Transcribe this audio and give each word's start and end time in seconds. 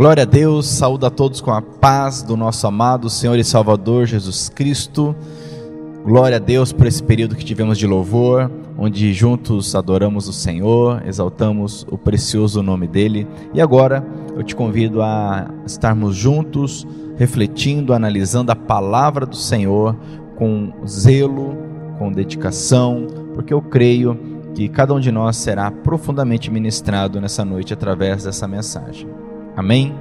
Glória 0.00 0.22
a 0.22 0.24
Deus, 0.24 0.66
saúde 0.66 1.04
a 1.04 1.10
todos 1.10 1.42
com 1.42 1.50
a 1.50 1.60
paz 1.60 2.22
do 2.22 2.34
nosso 2.34 2.66
amado 2.66 3.10
Senhor 3.10 3.38
e 3.38 3.44
Salvador 3.44 4.06
Jesus 4.06 4.48
Cristo. 4.48 5.14
Glória 6.06 6.38
a 6.38 6.40
Deus 6.40 6.72
por 6.72 6.86
esse 6.86 7.02
período 7.02 7.36
que 7.36 7.44
tivemos 7.44 7.76
de 7.76 7.86
louvor, 7.86 8.50
onde 8.78 9.12
juntos 9.12 9.74
adoramos 9.74 10.26
o 10.26 10.32
Senhor, 10.32 11.02
exaltamos 11.06 11.86
o 11.90 11.98
precioso 11.98 12.62
nome 12.62 12.88
dele. 12.88 13.28
E 13.52 13.60
agora 13.60 14.02
eu 14.34 14.42
te 14.42 14.56
convido 14.56 15.02
a 15.02 15.50
estarmos 15.66 16.16
juntos, 16.16 16.86
refletindo, 17.18 17.92
analisando 17.92 18.50
a 18.50 18.56
palavra 18.56 19.26
do 19.26 19.36
Senhor 19.36 19.94
com 20.36 20.72
zelo, 20.86 21.54
com 21.98 22.10
dedicação, 22.10 23.06
porque 23.34 23.52
eu 23.52 23.60
creio 23.60 24.18
que 24.54 24.66
cada 24.66 24.94
um 24.94 24.98
de 24.98 25.12
nós 25.12 25.36
será 25.36 25.70
profundamente 25.70 26.50
ministrado 26.50 27.20
nessa 27.20 27.44
noite 27.44 27.74
através 27.74 28.24
dessa 28.24 28.48
mensagem. 28.48 29.06
Amém? 29.60 29.94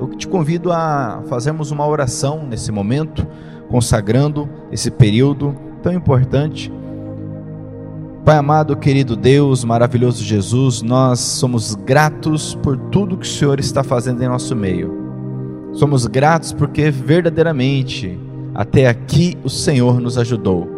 Eu 0.00 0.08
te 0.08 0.26
convido 0.26 0.72
a 0.72 1.22
fazermos 1.28 1.70
uma 1.70 1.86
oração 1.86 2.44
nesse 2.44 2.72
momento, 2.72 3.24
consagrando 3.68 4.48
esse 4.72 4.90
período 4.90 5.54
tão 5.84 5.92
importante. 5.92 6.72
Pai 8.24 8.36
amado, 8.36 8.76
querido 8.76 9.14
Deus, 9.14 9.62
maravilhoso 9.62 10.24
Jesus, 10.24 10.82
nós 10.82 11.20
somos 11.20 11.76
gratos 11.76 12.56
por 12.56 12.76
tudo 12.76 13.16
que 13.16 13.24
o 13.24 13.30
Senhor 13.30 13.60
está 13.60 13.84
fazendo 13.84 14.20
em 14.20 14.26
nosso 14.26 14.56
meio. 14.56 14.92
Somos 15.74 16.08
gratos 16.08 16.52
porque 16.52 16.90
verdadeiramente 16.90 18.18
até 18.52 18.88
aqui 18.88 19.38
o 19.44 19.48
Senhor 19.48 20.00
nos 20.00 20.18
ajudou. 20.18 20.68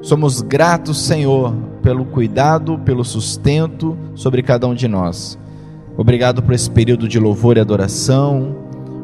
Somos 0.00 0.40
gratos, 0.40 1.02
Senhor, 1.02 1.54
pelo 1.82 2.06
cuidado, 2.06 2.78
pelo 2.78 3.04
sustento 3.04 3.94
sobre 4.14 4.42
cada 4.42 4.66
um 4.66 4.74
de 4.74 4.88
nós. 4.88 5.38
Obrigado 5.96 6.42
por 6.42 6.52
esse 6.54 6.68
período 6.68 7.06
de 7.06 7.20
louvor 7.20 7.56
e 7.56 7.60
adoração. 7.60 8.56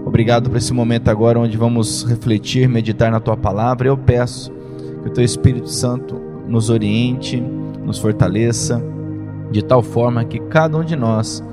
Obrigado 0.04 0.50
por 0.50 0.56
esse 0.56 0.72
momento 0.72 1.08
agora 1.08 1.38
onde 1.38 1.56
vamos 1.56 2.02
refletir, 2.02 2.68
meditar 2.68 3.12
na 3.12 3.20
tua 3.20 3.36
palavra. 3.36 3.86
Eu 3.86 3.96
peço 3.96 4.50
que 5.02 5.08
o 5.08 5.12
teu 5.12 5.24
Espírito 5.24 5.68
Santo 5.70 6.20
nos 6.48 6.68
oriente, 6.68 7.40
nos 7.84 7.98
fortaleça, 7.98 8.82
de 9.52 9.62
tal 9.62 9.82
forma 9.82 10.24
que 10.24 10.40
cada 10.40 10.78
um 10.78 10.84
de 10.84 10.96
nós 10.96 11.44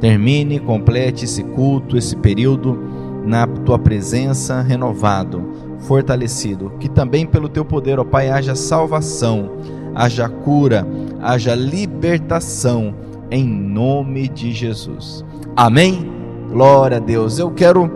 termine, 0.00 0.58
complete 0.58 1.24
esse 1.24 1.44
culto, 1.44 1.96
esse 1.96 2.16
período 2.16 2.76
na 3.24 3.46
tua 3.46 3.78
presença 3.78 4.60
renovado, 4.60 5.52
fortalecido. 5.80 6.72
Que 6.80 6.88
também 6.88 7.26
pelo 7.26 7.48
teu 7.48 7.64
poder, 7.64 8.00
ó 8.00 8.04
Pai, 8.04 8.28
haja 8.28 8.56
salvação, 8.56 9.52
haja 9.94 10.28
cura, 10.28 10.84
haja 11.20 11.54
libertação 11.54 12.92
em 13.30 13.46
nome 13.46 14.28
de 14.28 14.52
Jesus. 14.52 15.24
Amém? 15.56 16.10
Glória 16.50 16.96
a 16.96 17.00
Deus. 17.00 17.38
Eu 17.38 17.50
quero 17.50 17.90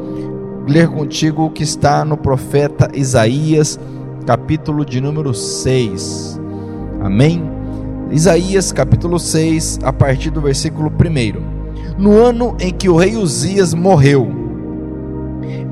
ler 0.67 0.89
contigo 0.89 1.45
o 1.45 1.51
que 1.51 1.63
está 1.63 2.05
no 2.05 2.17
profeta 2.17 2.91
Isaías, 2.95 3.79
capítulo 4.27 4.85
de 4.85 5.01
número 5.01 5.35
6. 5.35 6.41
Amém? 7.01 7.43
Isaías, 8.11 8.71
capítulo 8.71 9.19
6, 9.19 9.81
a 9.83 9.93
partir 9.93 10.31
do 10.31 10.41
versículo 10.41 10.89
1. 10.89 12.01
No 12.01 12.13
ano 12.13 12.57
em 12.61 12.73
que 12.73 12.89
o 12.89 12.97
rei 12.97 13.17
Uzias 13.17 13.75
morreu, 13.75 14.31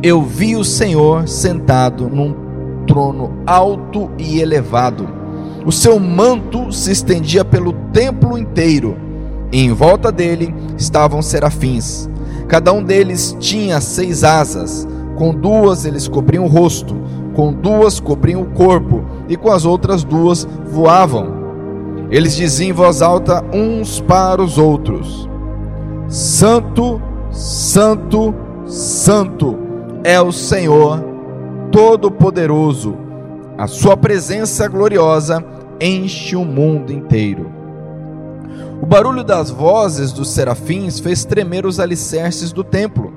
eu 0.02 0.22
vi 0.22 0.56
o 0.56 0.64
Senhor 0.64 1.28
sentado 1.28 2.08
num 2.08 2.34
trono 2.86 3.38
alto 3.46 4.10
e 4.18 4.40
elevado. 4.40 5.08
O 5.64 5.70
seu 5.70 6.00
manto 6.00 6.72
se 6.72 6.90
estendia 6.90 7.44
pelo 7.44 7.72
templo 7.92 8.36
inteiro 8.36 9.11
em 9.52 9.72
volta 9.72 10.10
dele 10.10 10.54
estavam 10.78 11.20
serafins. 11.20 12.08
Cada 12.48 12.72
um 12.72 12.82
deles 12.82 13.36
tinha 13.38 13.80
seis 13.80 14.24
asas, 14.24 14.88
com 15.16 15.34
duas 15.34 15.84
eles 15.84 16.08
cobriam 16.08 16.44
o 16.44 16.48
rosto, 16.48 16.96
com 17.34 17.52
duas 17.52 18.00
cobriam 18.00 18.42
o 18.42 18.46
corpo, 18.46 19.04
e 19.28 19.36
com 19.36 19.50
as 19.50 19.64
outras 19.64 20.02
duas 20.02 20.46
voavam. 20.66 21.42
Eles 22.10 22.34
diziam 22.34 22.70
em 22.70 22.72
voz 22.72 23.02
alta 23.02 23.44
uns 23.52 24.00
para 24.00 24.42
os 24.42 24.58
outros: 24.58 25.28
Santo, 26.08 27.00
Santo, 27.30 28.34
Santo 28.66 29.58
é 30.04 30.20
o 30.20 30.32
Senhor 30.32 31.02
Todo-Poderoso. 31.70 32.96
A 33.56 33.66
sua 33.66 33.96
presença 33.96 34.66
gloriosa 34.66 35.44
enche 35.80 36.36
o 36.36 36.44
mundo 36.44 36.92
inteiro. 36.92 37.61
O 38.82 38.86
barulho 38.86 39.22
das 39.22 39.48
vozes 39.48 40.10
dos 40.10 40.30
serafins 40.30 40.98
fez 40.98 41.24
tremer 41.24 41.64
os 41.64 41.78
alicerces 41.78 42.52
do 42.52 42.64
templo, 42.64 43.12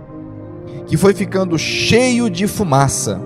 que 0.85 0.95
foi 0.95 1.11
ficando 1.11 1.57
cheio 1.57 2.29
de 2.29 2.45
fumaça. 2.45 3.19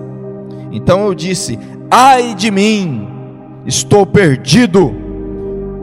Então 0.72 1.04
eu 1.04 1.14
disse: 1.14 1.58
Ai 1.90 2.34
de 2.34 2.50
mim, 2.50 3.06
estou 3.66 4.06
perdido, 4.06 4.90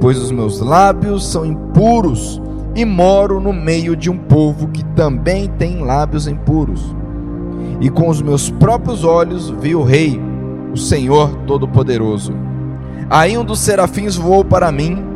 pois 0.01 0.17
os 0.17 0.31
meus 0.31 0.59
lábios 0.59 1.27
são 1.27 1.45
impuros 1.45 2.41
e 2.75 2.83
moro 2.83 3.39
no 3.39 3.53
meio 3.53 3.95
de 3.95 4.09
um 4.09 4.17
povo 4.17 4.69
que 4.69 4.83
também 4.83 5.47
tem 5.59 5.83
lábios 5.83 6.27
impuros. 6.27 6.83
E 7.79 7.87
com 7.87 8.09
os 8.09 8.19
meus 8.19 8.49
próprios 8.49 9.03
olhos 9.03 9.51
vi 9.51 9.75
o 9.75 9.83
Rei, 9.83 10.19
o 10.73 10.77
Senhor 10.77 11.35
Todo-Poderoso. 11.45 12.33
Aí 13.11 13.37
um 13.37 13.45
dos 13.45 13.59
serafins 13.59 14.15
voou 14.15 14.43
para 14.43 14.71
mim 14.71 15.06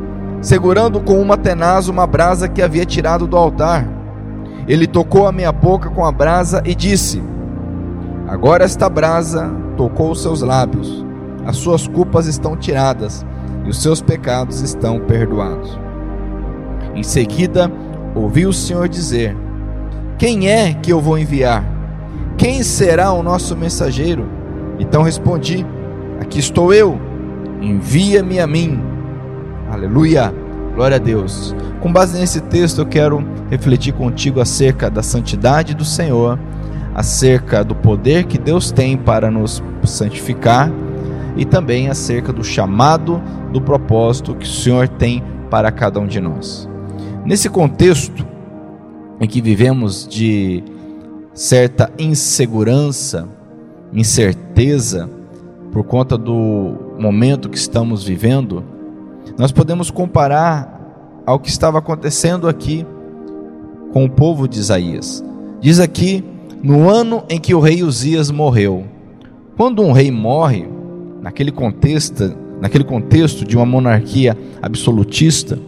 segurando 0.42 1.00
com 1.00 1.22
uma 1.22 1.38
tenaz 1.38 1.88
uma 1.88 2.08
brasa 2.08 2.48
que 2.48 2.62
havia 2.62 2.86
tirado 2.86 3.28
do 3.28 3.38
altar. 3.38 3.88
Ele 4.68 4.88
tocou 4.88 5.28
a 5.28 5.32
minha 5.32 5.52
boca 5.52 5.90
com 5.90 6.06
a 6.06 6.12
brasa 6.12 6.62
e 6.66 6.74
disse: 6.74 7.22
Agora 8.28 8.64
esta 8.64 8.90
brasa 8.90 9.52
tocou 9.78 10.12
os 10.12 10.22
seus 10.22 10.42
lábios, 10.42 11.06
as 11.46 11.58
suas 11.58 11.88
culpas 11.88 12.26
estão 12.28 12.58
tiradas 12.58 13.26
e 13.66 13.70
os 13.70 13.82
seus 13.82 14.02
pecados 14.02 14.62
estão 14.62 15.00
perdoados. 15.00 15.80
Em 16.96 17.04
seguida, 17.04 17.72
ouvi 18.16 18.46
o 18.46 18.54
Senhor 18.54 18.90
dizer: 18.90 19.36
Quem 20.18 20.50
é 20.50 20.74
que 20.74 20.92
eu 20.92 21.00
vou 21.00 21.18
enviar? 21.18 21.64
Quem 22.38 22.64
será 22.64 23.12
o 23.12 23.22
nosso 23.22 23.56
mensageiro? 23.56 24.28
Então 24.80 25.04
respondi: 25.04 25.66
Aqui 26.20 26.40
estou 26.40 26.74
eu, 26.74 27.00
envia-me 27.62 28.40
a 28.40 28.48
mim. 28.48 28.91
Aleluia. 29.72 30.34
Glória 30.76 30.98
a 30.98 31.00
Deus. 31.00 31.56
Com 31.80 31.94
base 31.94 32.20
nesse 32.20 32.42
texto, 32.42 32.80
eu 32.80 32.86
quero 32.86 33.26
refletir 33.50 33.94
contigo 33.94 34.42
acerca 34.42 34.90
da 34.90 35.02
santidade 35.02 35.74
do 35.74 35.86
Senhor, 35.86 36.38
acerca 36.94 37.64
do 37.64 37.74
poder 37.74 38.26
que 38.26 38.38
Deus 38.38 38.70
tem 38.70 38.98
para 38.98 39.32
nos 39.32 39.64
santificar 39.86 40.70
e 41.38 41.46
também 41.46 41.88
acerca 41.88 42.34
do 42.34 42.44
chamado, 42.44 43.22
do 43.54 43.62
propósito 43.62 44.36
que 44.36 44.46
o 44.46 44.50
Senhor 44.50 44.90
tem 44.90 45.24
para 45.50 45.72
cada 45.72 46.02
um 46.02 46.06
de 46.06 46.20
nós. 46.20 46.70
Nesse 47.26 47.48
contexto 47.48 48.28
em 49.22 49.28
que 49.28 49.42
vivemos 49.42 50.06
de 50.06 50.66
certa 51.34 51.90
insegurança, 51.98 53.26
incerteza, 53.94 55.10
por 55.72 55.86
conta 55.86 56.18
do 56.18 56.76
momento 57.00 57.48
que 57.50 57.58
estamos 57.58 58.04
vivendo, 58.04 58.81
nós 59.38 59.52
podemos 59.52 59.90
comparar 59.90 61.24
ao 61.26 61.40
que 61.40 61.50
estava 61.50 61.80
acontecendo 61.80 62.48
aqui 62.48 62.86
com 63.92 64.06
o 64.06 64.10
povo 64.10 64.48
de 64.48 64.60
Isaías. 64.60 65.24
Diz 65.60 65.80
aqui, 65.80 66.24
no 66.64 66.90
ano 66.90 67.24
em 67.30 67.40
que 67.40 67.54
o 67.54 67.60
rei 67.60 67.84
Uzias 67.84 68.32
morreu. 68.32 68.86
Quando 69.58 69.82
um 69.82 69.92
rei 69.92 70.12
morre, 70.12 70.68
naquele 71.22 71.52
contexto, 71.52 72.36
naquele 72.60 72.84
contexto 72.84 73.46
de 73.46 73.56
uma 73.56 73.66
monarquia 73.66 74.38
absolutista, 74.62 75.60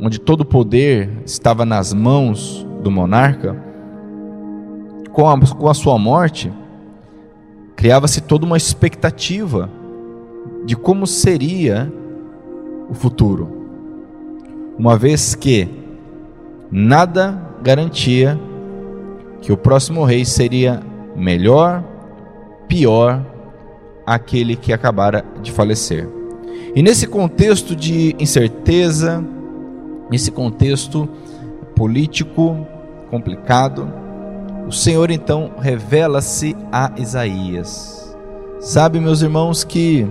onde 0.00 0.18
todo 0.18 0.42
o 0.42 0.44
poder 0.44 1.10
estava 1.24 1.66
nas 1.66 1.92
mãos 1.92 2.66
do 2.82 2.90
monarca, 2.90 3.56
com 5.12 5.28
a, 5.28 5.38
com 5.40 5.68
a 5.68 5.74
sua 5.74 5.98
morte, 5.98 6.52
criava-se 7.74 8.20
toda 8.20 8.46
uma 8.46 8.56
expectativa 8.56 9.70
de 10.64 10.76
como 10.76 11.06
seria 11.06 11.92
o 12.88 12.94
futuro, 12.94 13.48
uma 14.78 14.96
vez 14.96 15.34
que 15.34 15.68
nada 16.70 17.40
garantia 17.62 18.38
que 19.40 19.52
o 19.52 19.56
próximo 19.56 20.04
rei 20.04 20.24
seria 20.24 20.80
melhor, 21.16 21.82
pior 22.66 23.24
aquele 24.06 24.56
que 24.56 24.72
acabara 24.72 25.24
de 25.42 25.52
falecer. 25.52 26.08
E 26.74 26.82
nesse 26.82 27.06
contexto 27.06 27.74
de 27.74 28.14
incerteza, 28.18 29.24
nesse 30.10 30.30
contexto 30.30 31.08
político 31.74 32.66
complicado, 33.10 33.90
o 34.66 34.72
Senhor 34.72 35.10
então 35.10 35.52
revela-se 35.58 36.56
a 36.70 36.92
Isaías. 36.96 38.16
Sabe, 38.60 39.00
meus 39.00 39.22
irmãos, 39.22 39.64
que 39.64 40.06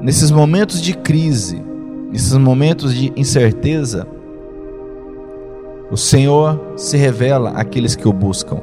nesses 0.00 0.30
momentos 0.30 0.80
de 0.80 0.94
crise, 0.94 1.62
nesses 2.10 2.36
momentos 2.36 2.94
de 2.94 3.12
incerteza, 3.16 4.06
O 5.88 5.96
Senhor 5.96 6.60
se 6.76 6.96
revela 6.96 7.50
àqueles 7.50 7.94
que 7.94 8.08
o 8.08 8.12
buscam. 8.12 8.58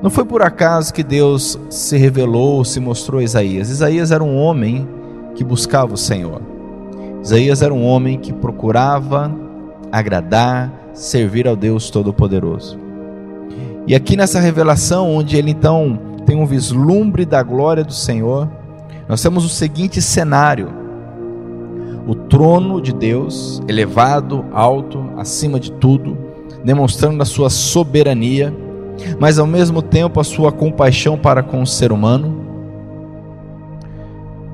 Não 0.00 0.08
foi 0.08 0.24
por 0.24 0.40
acaso 0.40 0.94
que 0.94 1.02
Deus 1.02 1.58
se 1.68 1.96
revelou, 1.96 2.64
se 2.64 2.78
mostrou 2.78 3.20
a 3.20 3.24
Isaías. 3.24 3.70
Isaías 3.70 4.12
era 4.12 4.22
um 4.22 4.36
homem 4.36 4.86
que 5.34 5.42
buscava 5.42 5.94
o 5.94 5.96
Senhor. 5.96 6.40
Isaías 7.22 7.60
era 7.60 7.74
um 7.74 7.84
homem 7.84 8.18
que 8.18 8.32
procurava 8.32 9.34
agradar, 9.90 10.72
servir 10.94 11.48
ao 11.48 11.56
Deus 11.56 11.90
Todo-Poderoso. 11.90 12.78
E 13.86 13.94
aqui 13.94 14.16
nessa 14.16 14.38
revelação, 14.38 15.10
onde 15.10 15.36
ele 15.36 15.50
então 15.50 15.98
tem 16.24 16.36
um 16.36 16.46
vislumbre 16.46 17.24
da 17.24 17.42
glória 17.42 17.82
do 17.82 17.92
Senhor, 17.92 18.48
nós 19.08 19.22
temos 19.22 19.44
o 19.44 19.48
seguinte 19.48 20.00
cenário: 20.00 20.68
o 22.06 22.14
trono 22.14 22.80
de 22.80 22.92
Deus, 22.92 23.62
elevado, 23.68 24.44
alto, 24.52 25.10
acima 25.16 25.58
de 25.58 25.72
tudo, 25.72 26.16
demonstrando 26.64 27.22
a 27.22 27.26
sua 27.26 27.50
soberania 27.50 28.52
mas 29.18 29.38
ao 29.38 29.46
mesmo 29.46 29.82
tempo 29.82 30.20
a 30.20 30.24
sua 30.24 30.52
compaixão 30.52 31.16
para 31.16 31.42
com 31.42 31.62
o 31.62 31.66
ser 31.66 31.92
humano, 31.92 32.46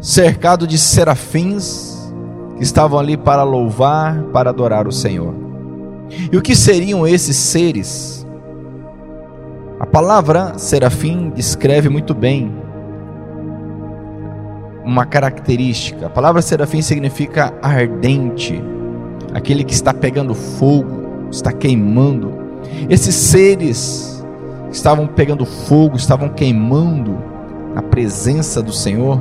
cercado 0.00 0.66
de 0.66 0.78
serafins 0.78 2.12
que 2.56 2.62
estavam 2.62 2.98
ali 2.98 3.16
para 3.16 3.42
louvar, 3.42 4.22
para 4.32 4.50
adorar 4.50 4.86
o 4.86 4.92
Senhor. 4.92 5.34
E 6.32 6.36
o 6.36 6.42
que 6.42 6.54
seriam 6.54 7.06
esses 7.06 7.36
seres? 7.36 8.26
A 9.78 9.86
palavra 9.86 10.58
serafim 10.58 11.30
descreve 11.30 11.88
muito 11.88 12.14
bem 12.14 12.52
uma 14.88 15.04
característica. 15.04 16.06
A 16.06 16.10
palavra 16.10 16.40
serafim 16.40 16.80
significa 16.80 17.52
ardente, 17.60 18.62
aquele 19.34 19.62
que 19.62 19.74
está 19.74 19.92
pegando 19.92 20.34
fogo, 20.34 21.28
está 21.30 21.52
queimando. 21.52 22.32
Esses 22.88 23.14
seres 23.14 24.24
estavam 24.70 25.06
pegando 25.06 25.44
fogo, 25.44 25.96
estavam 25.96 26.30
queimando 26.30 27.18
a 27.76 27.82
presença 27.82 28.62
do 28.62 28.72
Senhor 28.72 29.20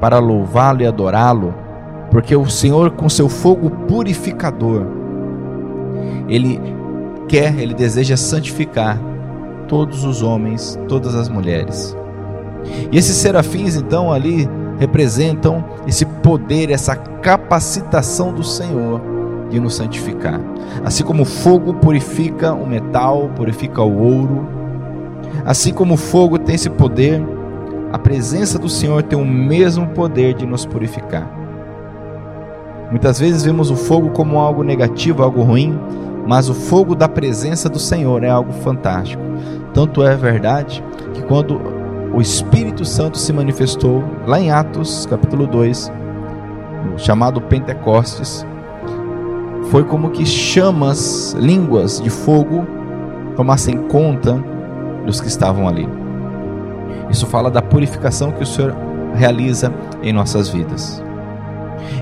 para 0.00 0.20
louvá-lo 0.20 0.82
e 0.82 0.86
adorá-lo, 0.86 1.52
porque 2.12 2.36
o 2.36 2.48
Senhor, 2.48 2.92
com 2.92 3.08
seu 3.08 3.28
fogo 3.28 3.68
purificador, 3.88 4.86
ele 6.28 6.60
quer, 7.28 7.58
ele 7.58 7.74
deseja 7.74 8.16
santificar 8.16 8.96
todos 9.66 10.04
os 10.04 10.22
homens, 10.22 10.78
todas 10.86 11.16
as 11.16 11.28
mulheres. 11.28 11.96
E 12.90 12.96
esses 12.96 13.16
serafins, 13.16 13.76
então, 13.76 14.12
ali 14.12 14.48
representam 14.78 15.64
esse 15.86 16.04
poder, 16.04 16.70
essa 16.70 16.94
capacitação 16.96 18.32
do 18.32 18.44
Senhor 18.44 19.00
de 19.50 19.60
nos 19.60 19.74
santificar. 19.74 20.40
Assim 20.84 21.04
como 21.04 21.22
o 21.22 21.26
fogo 21.26 21.74
purifica 21.74 22.52
o 22.52 22.66
metal, 22.66 23.30
purifica 23.34 23.82
o 23.82 24.02
ouro, 24.02 24.46
assim 25.44 25.72
como 25.72 25.94
o 25.94 25.96
fogo 25.96 26.38
tem 26.38 26.54
esse 26.54 26.70
poder, 26.70 27.22
a 27.92 27.98
presença 27.98 28.58
do 28.58 28.68
Senhor 28.68 29.02
tem 29.02 29.18
o 29.18 29.24
mesmo 29.24 29.86
poder 29.88 30.34
de 30.34 30.44
nos 30.44 30.66
purificar. 30.66 31.30
Muitas 32.90 33.18
vezes 33.18 33.42
vemos 33.42 33.70
o 33.70 33.76
fogo 33.76 34.10
como 34.10 34.38
algo 34.38 34.62
negativo, 34.62 35.22
algo 35.22 35.42
ruim, 35.42 35.78
mas 36.26 36.48
o 36.48 36.54
fogo 36.54 36.94
da 36.94 37.08
presença 37.08 37.68
do 37.68 37.78
Senhor 37.78 38.22
é 38.22 38.28
algo 38.28 38.52
fantástico. 38.52 39.22
Tanto 39.72 40.02
é 40.02 40.14
verdade 40.16 40.82
que 41.14 41.22
quando 41.22 41.75
o 42.12 42.20
Espírito 42.20 42.84
Santo 42.84 43.18
se 43.18 43.32
manifestou 43.32 44.04
lá 44.26 44.40
em 44.40 44.50
Atos, 44.50 45.06
capítulo 45.06 45.46
2, 45.46 45.92
chamado 46.96 47.40
Pentecostes, 47.40 48.46
foi 49.70 49.84
como 49.84 50.10
que 50.10 50.24
chamas, 50.24 51.34
línguas 51.38 52.00
de 52.00 52.08
fogo 52.08 52.66
tomassem 53.34 53.76
conta 53.88 54.42
dos 55.04 55.20
que 55.20 55.28
estavam 55.28 55.68
ali. 55.68 55.88
Isso 57.10 57.26
fala 57.26 57.50
da 57.50 57.60
purificação 57.60 58.32
que 58.32 58.42
o 58.42 58.46
Senhor 58.46 58.74
realiza 59.14 59.72
em 60.02 60.12
nossas 60.12 60.48
vidas. 60.48 61.02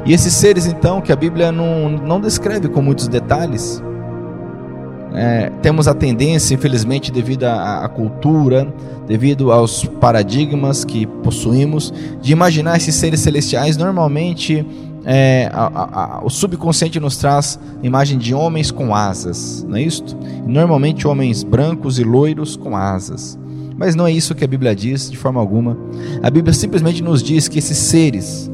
E 0.05 0.13
esses 0.13 0.33
seres, 0.33 0.67
então, 0.67 1.01
que 1.01 1.13
a 1.13 1.17
Bíblia 1.17 1.51
não, 1.51 1.91
não 1.91 2.21
descreve 2.21 2.69
com 2.69 2.81
muitos 2.81 3.09
detalhes, 3.09 3.83
é, 5.15 5.51
temos 5.63 5.87
a 5.87 5.95
tendência, 5.95 6.55
infelizmente, 6.55 7.13
devido 7.13 7.45
à, 7.45 7.85
à, 7.85 7.89
cultura, 7.89 8.73
devido 9.07 9.53
aos 9.53 9.85
paradigmas 9.85 10.85
que 10.85 11.07
possuímos, 11.07 11.93
de 12.21 12.33
imaginar 12.33 12.77
esses 12.77 12.95
seres 12.97 13.21
celestiais 13.21 13.77
normalmente 13.77 14.67
é, 15.05 15.51
a, 15.53 15.67
a, 15.67 16.19
a, 16.19 16.25
o 16.25 16.31
subconsciente 16.31 16.99
nos 16.99 17.17
traz 17.17 17.59
imagem 17.83 18.19
de 18.19 18.35
homens 18.35 18.71
com 18.71 18.95
asas, 18.95 19.65
não 19.69 19.77
é 19.77 19.83
isso? 19.83 20.03
Normalmente 20.47 21.07
homens 21.07 21.45
brancos 21.45 21.99
e 21.99 22.05
loiros 22.05 22.57
com 22.57 22.77
asas. 22.77 23.39
Mas 23.77 23.95
não 23.95 24.07
é 24.07 24.13
isso 24.13 24.35
que 24.35 24.45
a 24.45 24.47
Bíblia 24.49 24.75
diz 24.75 25.11
de 25.11 25.17
forma 25.17 25.41
alguma. 25.41 25.77
A 26.23 26.31
Bíblia 26.31 26.55
simplesmente 26.55 27.03
nos 27.03 27.23
diz 27.23 27.49
que 27.49 27.59
esses 27.59 27.77
seres 27.77 28.51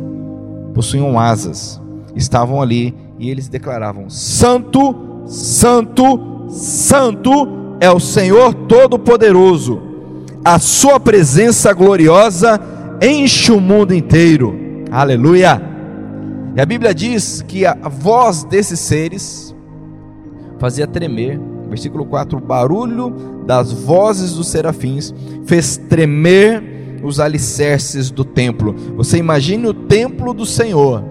possuíam 0.75 1.19
asas, 1.19 1.81
estavam 2.17 2.61
ali 2.61 2.95
e 3.19 3.31
eles 3.31 3.47
declaravam: 3.47 4.09
Santo, 4.09 5.23
Santo, 5.27 6.30
Santo 6.51 7.77
é 7.81 7.89
o 7.91 8.01
Senhor 8.01 8.53
Todo-Poderoso. 8.53 9.81
A 10.45 10.59
sua 10.59 10.99
presença 10.99 11.73
gloriosa 11.73 12.61
enche 13.01 13.53
o 13.53 13.61
mundo 13.61 13.95
inteiro. 13.95 14.59
Aleluia. 14.91 15.63
E 16.57 16.61
a 16.61 16.67
Bíblia 16.67 16.93
diz 16.93 17.43
que 17.47 17.65
a 17.65 17.75
voz 17.89 18.43
desses 18.43 18.81
seres 18.81 19.55
fazia 20.59 20.87
tremer, 20.87 21.41
versículo 21.69 22.05
4: 22.05 22.37
o 22.37 22.41
barulho 22.41 23.15
das 23.47 23.73
vozes 23.73 24.35
dos 24.35 24.49
serafins 24.49 25.15
fez 25.45 25.77
tremer 25.77 27.01
os 27.03 27.21
alicerces 27.21 28.11
do 28.11 28.25
templo. 28.25 28.75
Você 28.97 29.19
imagine 29.19 29.69
o 29.69 29.75
templo 29.75 30.35
do 30.35 30.45
Senhor, 30.45 31.03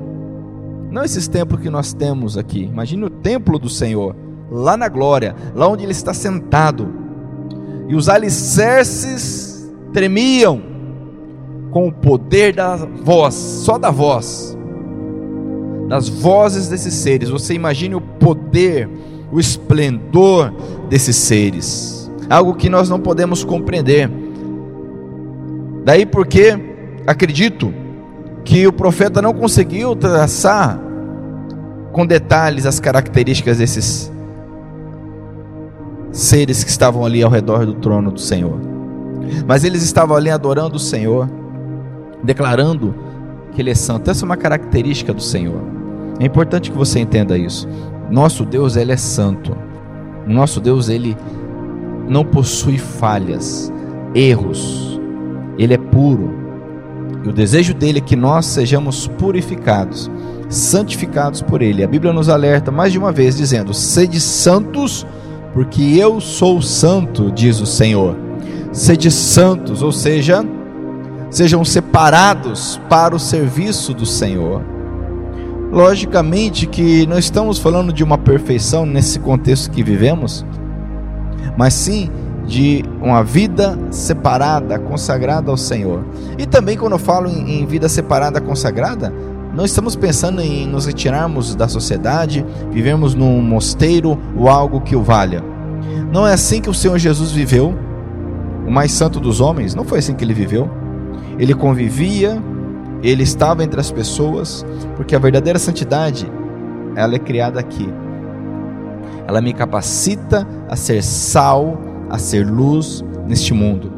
não 0.91 1.03
esses 1.03 1.27
templos 1.27 1.61
que 1.61 1.69
nós 1.69 1.93
temos 1.93 2.37
aqui, 2.37 2.63
imagine 2.63 3.05
o 3.05 3.09
templo 3.09 3.57
do 3.57 3.69
Senhor, 3.69 4.15
lá 4.51 4.75
na 4.75 4.87
glória, 4.87 5.35
lá 5.55 5.67
onde 5.67 5.83
Ele 5.83 5.91
está 5.91 6.13
sentado, 6.13 6.87
e 7.87 7.95
os 7.95 8.09
alicerces 8.09 9.69
tremiam 9.93 10.61
com 11.71 11.87
o 11.87 11.91
poder 11.91 12.53
da 12.53 12.75
voz, 12.75 13.33
só 13.33 13.77
da 13.77 13.91
voz 13.91 14.57
das 15.89 16.07
vozes 16.07 16.69
desses 16.69 16.93
seres. 16.93 17.29
Você 17.29 17.55
imagine 17.55 17.95
o 17.95 18.01
poder, 18.01 18.87
o 19.31 19.39
esplendor 19.39 20.53
desses 20.87 21.15
seres. 21.15 22.09
Algo 22.29 22.53
que 22.53 22.69
nós 22.69 22.87
não 22.87 22.99
podemos 22.99 23.43
compreender. 23.43 24.09
Daí 25.83 26.05
porque 26.05 26.57
acredito 27.07 27.73
que 28.45 28.67
o 28.67 28.71
profeta 28.71 29.19
não 29.21 29.33
conseguiu 29.33 29.95
traçar 29.95 30.79
com 31.91 32.05
detalhes 32.05 32.67
as 32.67 32.79
características 32.79 33.57
desses 33.57 34.11
seres 36.11 36.63
que 36.63 36.69
estavam 36.69 37.05
ali 37.05 37.21
ao 37.21 37.29
redor 37.29 37.65
do 37.65 37.73
trono 37.75 38.11
do 38.11 38.19
Senhor. 38.19 38.59
Mas 39.47 39.63
eles 39.63 39.83
estavam 39.83 40.15
ali 40.15 40.29
adorando 40.29 40.75
o 40.75 40.79
Senhor, 40.79 41.29
declarando 42.23 42.95
que 43.51 43.61
Ele 43.61 43.69
é 43.69 43.75
santo. 43.75 44.09
Essa 44.09 44.23
é 44.23 44.27
uma 44.27 44.37
característica 44.37 45.13
do 45.13 45.21
Senhor. 45.21 45.61
É 46.19 46.25
importante 46.25 46.71
que 46.71 46.77
você 46.77 46.99
entenda 46.99 47.37
isso. 47.37 47.67
Nosso 48.09 48.43
Deus, 48.43 48.75
ele 48.75 48.91
é 48.91 48.97
santo. 48.97 49.55
Nosso 50.27 50.59
Deus, 50.59 50.89
ele 50.89 51.15
não 52.07 52.25
possui 52.25 52.77
falhas, 52.77 53.71
erros. 54.13 54.99
Ele 55.57 55.73
é 55.73 55.77
puro. 55.77 56.33
E 57.23 57.29
o 57.29 57.33
desejo 57.33 57.73
dele 57.73 57.99
é 57.99 58.01
que 58.01 58.15
nós 58.15 58.45
sejamos 58.45 59.07
purificados, 59.07 60.09
santificados 60.49 61.41
por 61.41 61.61
ele. 61.61 61.83
A 61.83 61.87
Bíblia 61.87 62.11
nos 62.11 62.29
alerta 62.29 62.71
mais 62.71 62.91
de 62.91 62.97
uma 62.97 63.11
vez 63.11 63.35
dizendo: 63.37 63.73
"Sede 63.73 64.19
santos, 64.19 65.05
porque 65.53 65.81
eu 65.81 66.19
sou 66.19 66.61
santo", 66.61 67.31
diz 67.31 67.59
o 67.59 67.65
Senhor. 67.65 68.15
Sede 68.71 69.09
santos, 69.09 69.81
ou 69.81 69.91
seja, 69.91 70.45
sejam 71.29 71.63
separados 71.63 72.79
para 72.89 73.15
o 73.15 73.19
serviço 73.19 73.93
do 73.93 74.05
Senhor. 74.05 74.61
Logicamente 75.71 76.65
que 76.65 77.05
não 77.05 77.19
estamos 77.19 77.59
falando 77.59 77.93
de 77.93 78.03
uma 78.03 78.17
perfeição 78.17 78.85
nesse 78.85 79.19
contexto 79.19 79.69
que 79.69 79.83
vivemos, 79.83 80.45
mas 81.55 81.73
sim 81.73 82.09
de 82.49 82.83
uma 82.99 83.23
vida 83.23 83.77
separada, 83.91 84.79
consagrada 84.79 85.51
ao 85.51 85.57
Senhor. 85.57 86.03
E 86.37 86.47
também 86.47 86.75
quando 86.75 86.93
eu 86.93 86.99
falo 86.99 87.29
em, 87.29 87.65
vida 87.67 87.87
separada, 87.87 88.41
consagrada, 88.41 89.13
não 89.59 89.65
estamos 89.65 89.93
pensando 89.93 90.39
em 90.39 90.65
nos 90.65 90.85
retirarmos 90.85 91.53
da 91.53 91.67
sociedade, 91.67 92.45
vivermos 92.71 93.13
num 93.13 93.41
mosteiro 93.41 94.17
ou 94.37 94.47
algo 94.47 94.79
que 94.79 94.95
o 94.95 95.03
valha. 95.03 95.43
Não 96.13 96.25
é 96.25 96.31
assim 96.31 96.61
que 96.61 96.69
o 96.69 96.73
Senhor 96.73 96.97
Jesus 96.97 97.33
viveu, 97.33 97.77
o 98.65 98.71
mais 98.71 98.93
santo 98.93 99.19
dos 99.19 99.41
homens, 99.41 99.75
não 99.75 99.83
foi 99.83 99.99
assim 99.99 100.15
que 100.15 100.23
ele 100.23 100.33
viveu. 100.33 100.71
Ele 101.37 101.53
convivia 101.53 102.41
ele 103.03 103.23
estava 103.23 103.61
entre 103.61 103.81
as 103.81 103.91
pessoas, 103.91 104.65
porque 104.95 105.13
a 105.13 105.19
verdadeira 105.19 105.59
santidade, 105.59 106.25
ela 106.95 107.15
é 107.15 107.19
criada 107.19 107.59
aqui. 107.59 107.93
ela 109.27 109.41
me 109.41 109.53
capacita 109.53 110.47
a 110.69 110.77
ser 110.77 111.03
sal, 111.03 111.77
a 112.09 112.17
ser 112.17 112.47
luz 112.47 113.03
neste 113.27 113.53
mundo. 113.53 113.91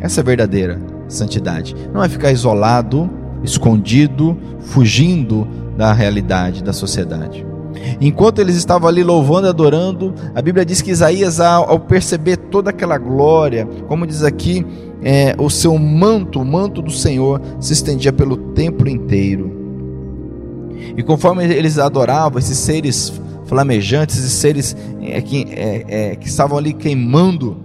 Essa 0.00 0.20
é 0.20 0.22
a 0.22 0.24
verdadeira 0.24 0.80
santidade. 1.06 1.76
Não 1.94 2.02
é 2.02 2.08
ficar 2.08 2.32
isolado, 2.32 3.08
escondido, 3.42 4.36
fugindo 4.60 5.46
da 5.76 5.92
realidade 5.92 6.62
da 6.62 6.72
sociedade. 6.72 7.46
Enquanto 8.00 8.40
eles 8.40 8.56
estavam 8.56 8.88
ali 8.88 9.02
louvando 9.02 9.46
e 9.46 9.50
adorando, 9.50 10.14
a 10.34 10.42
Bíblia 10.42 10.64
diz 10.64 10.82
que 10.82 10.90
Isaías, 10.90 11.40
ao 11.40 11.78
perceber 11.78 12.36
toda 12.36 12.70
aquela 12.70 12.98
glória, 12.98 13.66
como 13.86 14.06
diz 14.06 14.22
aqui, 14.22 14.66
é, 15.02 15.34
o 15.38 15.48
seu 15.48 15.78
manto, 15.78 16.40
o 16.40 16.44
manto 16.44 16.82
do 16.82 16.90
Senhor, 16.90 17.40
se 17.60 17.72
estendia 17.72 18.12
pelo 18.12 18.36
templo 18.36 18.88
inteiro. 18.88 19.56
E 20.96 21.02
conforme 21.02 21.44
eles 21.44 21.78
adoravam, 21.78 22.38
esses 22.38 22.58
seres 22.58 23.12
flamejantes, 23.46 24.18
esses 24.18 24.32
seres 24.32 24.76
é, 25.00 25.20
que, 25.20 25.46
é, 25.50 25.84
é 25.88 26.16
que 26.16 26.28
estavam 26.28 26.58
ali 26.58 26.72
queimando, 26.72 27.56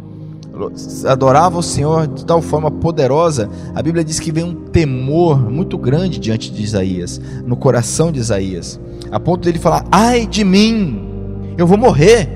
adoravam 1.08 1.60
o 1.60 1.64
Senhor 1.64 2.08
de 2.08 2.26
tal 2.26 2.42
forma 2.42 2.70
poderosa, 2.70 3.50
a 3.74 3.82
Bíblia 3.82 4.04
diz 4.04 4.20
que 4.20 4.32
veio 4.32 4.48
um 4.48 4.54
temor 4.54 5.50
muito 5.50 5.78
grande 5.78 6.20
diante 6.20 6.52
de 6.52 6.62
Isaías, 6.62 7.20
no 7.46 7.56
coração 7.56 8.12
de 8.12 8.20
Isaías, 8.20 8.80
a 9.12 9.20
ponto 9.20 9.44
dele 9.44 9.58
falar: 9.58 9.86
Ai 9.92 10.28
de 10.28 10.44
mim, 10.44 11.54
eu 11.58 11.66
vou 11.66 11.78
morrer, 11.78 12.30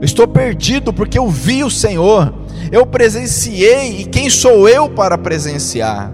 eu 0.00 0.04
estou 0.04 0.28
perdido 0.28 0.92
porque 0.92 1.18
eu 1.18 1.28
vi 1.28 1.64
o 1.64 1.70
Senhor, 1.70 2.32
eu 2.70 2.86
presenciei, 2.86 4.02
e 4.02 4.04
quem 4.04 4.30
sou 4.30 4.68
eu 4.68 4.88
para 4.88 5.18
presenciar? 5.18 6.12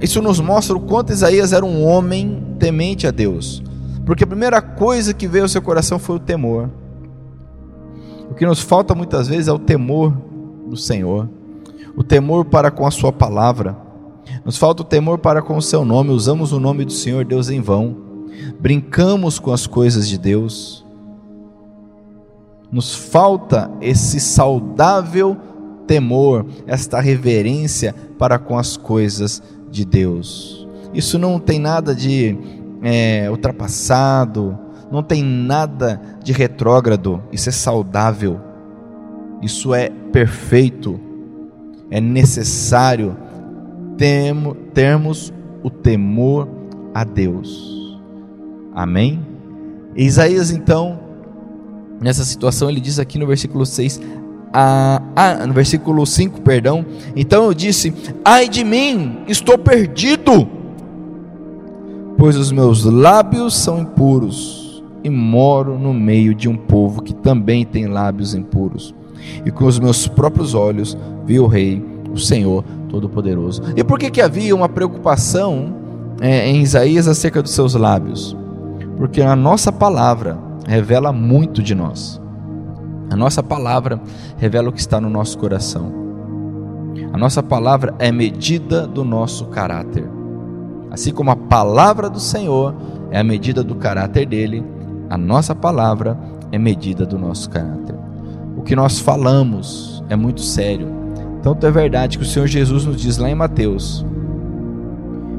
Isso 0.00 0.22
nos 0.22 0.38
mostra 0.38 0.76
o 0.76 0.80
quanto 0.80 1.12
Isaías 1.12 1.52
era 1.52 1.64
um 1.64 1.84
homem 1.84 2.54
temente 2.60 3.06
a 3.08 3.10
Deus, 3.10 3.62
porque 4.04 4.22
a 4.22 4.26
primeira 4.26 4.62
coisa 4.62 5.12
que 5.12 5.26
veio 5.26 5.44
ao 5.44 5.48
seu 5.48 5.62
coração 5.62 5.98
foi 5.98 6.16
o 6.16 6.20
temor. 6.20 6.70
Que 8.36 8.44
nos 8.44 8.60
falta 8.60 8.94
muitas 8.94 9.28
vezes 9.28 9.48
é 9.48 9.52
o 9.52 9.58
temor 9.58 10.12
do 10.68 10.76
Senhor, 10.76 11.28
o 11.96 12.04
temor 12.04 12.44
para 12.44 12.70
com 12.70 12.86
a 12.86 12.90
Sua 12.90 13.12
palavra. 13.12 13.76
Nos 14.44 14.58
falta 14.58 14.82
o 14.82 14.84
temor 14.84 15.18
para 15.18 15.40
com 15.40 15.56
o 15.56 15.62
Seu 15.62 15.84
nome. 15.84 16.10
Usamos 16.10 16.52
o 16.52 16.60
nome 16.60 16.84
do 16.84 16.92
Senhor 16.92 17.24
Deus 17.24 17.48
em 17.48 17.60
vão, 17.60 17.96
brincamos 18.60 19.38
com 19.38 19.52
as 19.52 19.66
coisas 19.66 20.08
de 20.08 20.18
Deus. 20.18 20.84
Nos 22.70 22.94
falta 22.94 23.70
esse 23.80 24.20
saudável 24.20 25.36
temor, 25.86 26.44
esta 26.66 27.00
reverência 27.00 27.94
para 28.18 28.38
com 28.38 28.58
as 28.58 28.76
coisas 28.76 29.42
de 29.70 29.84
Deus. 29.84 30.66
Isso 30.92 31.18
não 31.18 31.38
tem 31.38 31.58
nada 31.58 31.94
de 31.94 32.36
é, 32.82 33.30
ultrapassado, 33.30 34.58
não 34.90 35.02
tem 35.02 35.22
nada 35.22 36.00
de 36.22 36.32
retrógrado, 36.32 37.22
isso 37.32 37.48
é 37.48 37.52
saudável, 37.52 38.40
isso 39.42 39.74
é 39.74 39.90
perfeito, 40.12 40.98
é 41.90 42.00
necessário 42.00 43.16
termos 44.74 45.32
o 45.62 45.70
temor 45.70 46.48
a 46.94 47.02
Deus. 47.04 47.98
Amém? 48.74 49.20
Isaías, 49.96 50.50
então, 50.50 51.00
nessa 52.00 52.24
situação, 52.24 52.68
ele 52.68 52.80
diz 52.80 52.98
aqui 52.98 53.18
no 53.18 53.26
versículo 53.26 53.64
6, 53.64 54.00
ah, 54.52 55.02
ah, 55.16 55.46
no 55.46 55.52
versículo 55.52 56.06
5, 56.06 56.40
perdão. 56.42 56.84
Então 57.14 57.44
eu 57.44 57.52
disse: 57.52 57.92
Ai 58.24 58.48
de 58.48 58.64
mim, 58.64 59.18
estou 59.26 59.58
perdido, 59.58 60.48
pois 62.16 62.36
os 62.36 62.52
meus 62.52 62.84
lábios 62.84 63.54
são 63.54 63.80
impuros 63.80 64.65
e 65.06 65.10
moro 65.10 65.78
no 65.78 65.94
meio 65.94 66.34
de 66.34 66.48
um 66.48 66.56
povo 66.56 67.00
que 67.00 67.14
também 67.14 67.64
tem 67.64 67.86
lábios 67.86 68.34
impuros. 68.34 68.92
E 69.44 69.52
com 69.52 69.64
os 69.64 69.78
meus 69.78 70.08
próprios 70.08 70.52
olhos 70.52 70.98
vi 71.24 71.38
o 71.38 71.46
Rei, 71.46 71.80
o 72.12 72.18
Senhor 72.18 72.64
Todo-Poderoso. 72.88 73.62
E 73.76 73.84
por 73.84 74.00
que, 74.00 74.10
que 74.10 74.20
havia 74.20 74.54
uma 74.54 74.68
preocupação 74.68 75.76
é, 76.20 76.48
em 76.48 76.60
Isaías 76.60 77.06
acerca 77.06 77.40
dos 77.40 77.52
seus 77.52 77.74
lábios? 77.74 78.36
Porque 78.96 79.22
a 79.22 79.36
nossa 79.36 79.70
palavra 79.70 80.36
revela 80.66 81.12
muito 81.12 81.62
de 81.62 81.72
nós. 81.72 82.20
A 83.08 83.14
nossa 83.14 83.44
palavra 83.44 84.00
revela 84.36 84.70
o 84.70 84.72
que 84.72 84.80
está 84.80 85.00
no 85.00 85.08
nosso 85.08 85.38
coração. 85.38 85.92
A 87.12 87.16
nossa 87.16 87.44
palavra 87.44 87.94
é 88.00 88.10
medida 88.10 88.88
do 88.88 89.04
nosso 89.04 89.46
caráter. 89.46 90.04
Assim 90.90 91.12
como 91.12 91.30
a 91.30 91.36
palavra 91.36 92.10
do 92.10 92.18
Senhor 92.18 92.74
é 93.12 93.20
a 93.20 93.24
medida 93.24 93.62
do 93.62 93.76
caráter 93.76 94.26
dele, 94.26 94.64
a 95.08 95.16
nossa 95.16 95.54
palavra 95.54 96.18
é 96.50 96.58
medida 96.58 97.06
do 97.06 97.18
nosso 97.18 97.48
caráter. 97.50 97.94
O 98.56 98.62
que 98.62 98.74
nós 98.74 98.98
falamos 98.98 100.02
é 100.08 100.16
muito 100.16 100.40
sério. 100.40 100.88
Tanto 101.42 101.66
é 101.66 101.70
verdade 101.70 102.18
que 102.18 102.24
o 102.24 102.26
Senhor 102.26 102.46
Jesus 102.46 102.84
nos 102.84 103.00
diz 103.00 103.18
lá 103.18 103.30
em 103.30 103.34
Mateus 103.34 104.04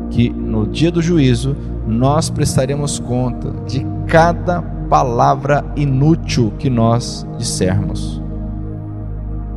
que 0.10 0.30
no 0.30 0.66
dia 0.66 0.92
do 0.92 1.02
juízo 1.02 1.56
nós 1.86 2.30
prestaremos 2.30 3.00
conta 3.00 3.52
de 3.66 3.86
cada 4.08 4.62
palavra 4.62 5.66
inútil 5.76 6.54
que 6.58 6.70
nós 6.70 7.28
dissermos. 7.38 8.22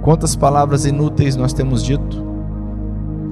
Quantas 0.03 0.35
palavras 0.35 0.85
inúteis 0.85 1.37
nós 1.37 1.53
temos 1.53 1.85
dito? 1.85 2.25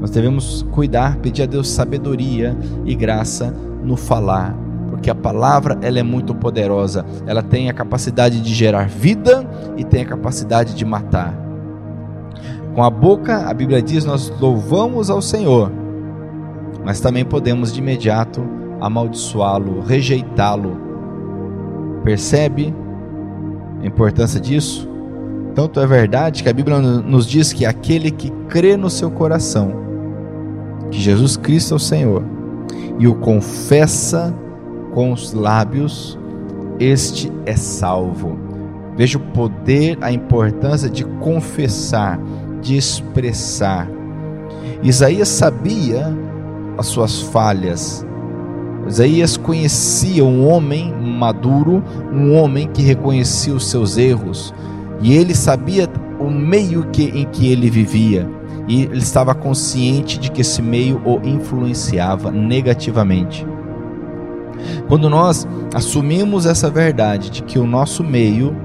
Nós 0.00 0.10
devemos 0.10 0.64
cuidar, 0.70 1.16
pedir 1.16 1.42
a 1.42 1.46
Deus 1.46 1.68
sabedoria 1.68 2.56
e 2.84 2.94
graça 2.94 3.52
no 3.82 3.96
falar 3.96 4.67
porque 4.98 5.10
a 5.10 5.14
palavra 5.14 5.78
ela 5.80 6.00
é 6.00 6.02
muito 6.02 6.34
poderosa. 6.34 7.06
Ela 7.24 7.40
tem 7.42 7.70
a 7.70 7.72
capacidade 7.72 8.40
de 8.40 8.52
gerar 8.52 8.88
vida 8.88 9.48
e 9.76 9.84
tem 9.84 10.02
a 10.02 10.06
capacidade 10.06 10.74
de 10.74 10.84
matar. 10.84 11.32
Com 12.74 12.82
a 12.82 12.90
boca, 12.90 13.48
a 13.48 13.54
Bíblia 13.54 13.80
diz, 13.80 14.04
nós 14.04 14.28
louvamos 14.40 15.08
ao 15.08 15.22
Senhor, 15.22 15.70
mas 16.84 17.00
também 17.00 17.24
podemos 17.24 17.72
de 17.72 17.80
imediato 17.80 18.44
amaldiçoá-lo, 18.80 19.80
rejeitá-lo. 19.80 20.76
Percebe 22.04 22.74
a 23.80 23.86
importância 23.86 24.40
disso? 24.40 24.88
Tanto 25.54 25.80
é 25.80 25.86
verdade 25.86 26.42
que 26.42 26.48
a 26.48 26.52
Bíblia 26.52 26.78
nos 26.78 27.26
diz 27.26 27.52
que 27.52 27.64
aquele 27.64 28.10
que 28.10 28.30
crê 28.48 28.76
no 28.76 28.90
seu 28.90 29.10
coração 29.10 29.86
que 30.90 30.98
Jesus 30.98 31.36
Cristo 31.36 31.74
é 31.74 31.76
o 31.76 31.80
Senhor 31.80 32.24
e 32.98 33.06
o 33.06 33.14
confessa 33.14 34.34
com 34.98 35.12
os 35.12 35.32
lábios, 35.32 36.18
este 36.80 37.30
é 37.46 37.54
salvo. 37.54 38.36
Veja 38.96 39.16
o 39.16 39.20
poder, 39.20 39.96
a 40.00 40.10
importância 40.10 40.90
de 40.90 41.04
confessar, 41.04 42.18
de 42.60 42.76
expressar. 42.76 43.88
Isaías 44.82 45.28
sabia 45.28 46.12
as 46.76 46.86
suas 46.86 47.20
falhas. 47.20 48.04
Isaías 48.88 49.36
conhecia 49.36 50.24
um 50.24 50.48
homem 50.48 50.92
maduro, 50.92 51.80
um 52.12 52.34
homem 52.34 52.66
que 52.66 52.82
reconhecia 52.82 53.54
os 53.54 53.70
seus 53.70 53.96
erros, 53.96 54.52
e 55.00 55.14
ele 55.14 55.32
sabia 55.32 55.88
o 56.18 56.28
meio 56.28 56.88
que, 56.90 57.04
em 57.04 57.24
que 57.26 57.52
ele 57.52 57.70
vivia, 57.70 58.28
e 58.66 58.82
ele 58.82 58.98
estava 58.98 59.32
consciente 59.32 60.18
de 60.18 60.28
que 60.28 60.40
esse 60.40 60.60
meio 60.60 61.00
o 61.06 61.24
influenciava 61.24 62.32
negativamente. 62.32 63.46
Quando 64.88 65.08
nós 65.08 65.46
assumimos 65.74 66.46
essa 66.46 66.70
verdade 66.70 67.30
de 67.30 67.42
que 67.42 67.58
o 67.58 67.66
nosso 67.66 68.02
meio 68.02 68.56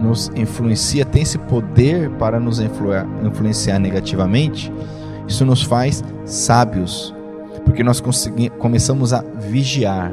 nos 0.00 0.30
influencia, 0.34 1.04
tem 1.04 1.22
esse 1.22 1.38
poder 1.38 2.10
para 2.12 2.40
nos 2.40 2.60
influenciar 2.60 3.78
negativamente, 3.78 4.72
isso 5.28 5.44
nos 5.44 5.62
faz 5.62 6.02
sábios, 6.24 7.14
porque 7.64 7.84
nós 7.84 8.02
começamos 8.58 9.12
a 9.12 9.22
vigiar, 9.38 10.12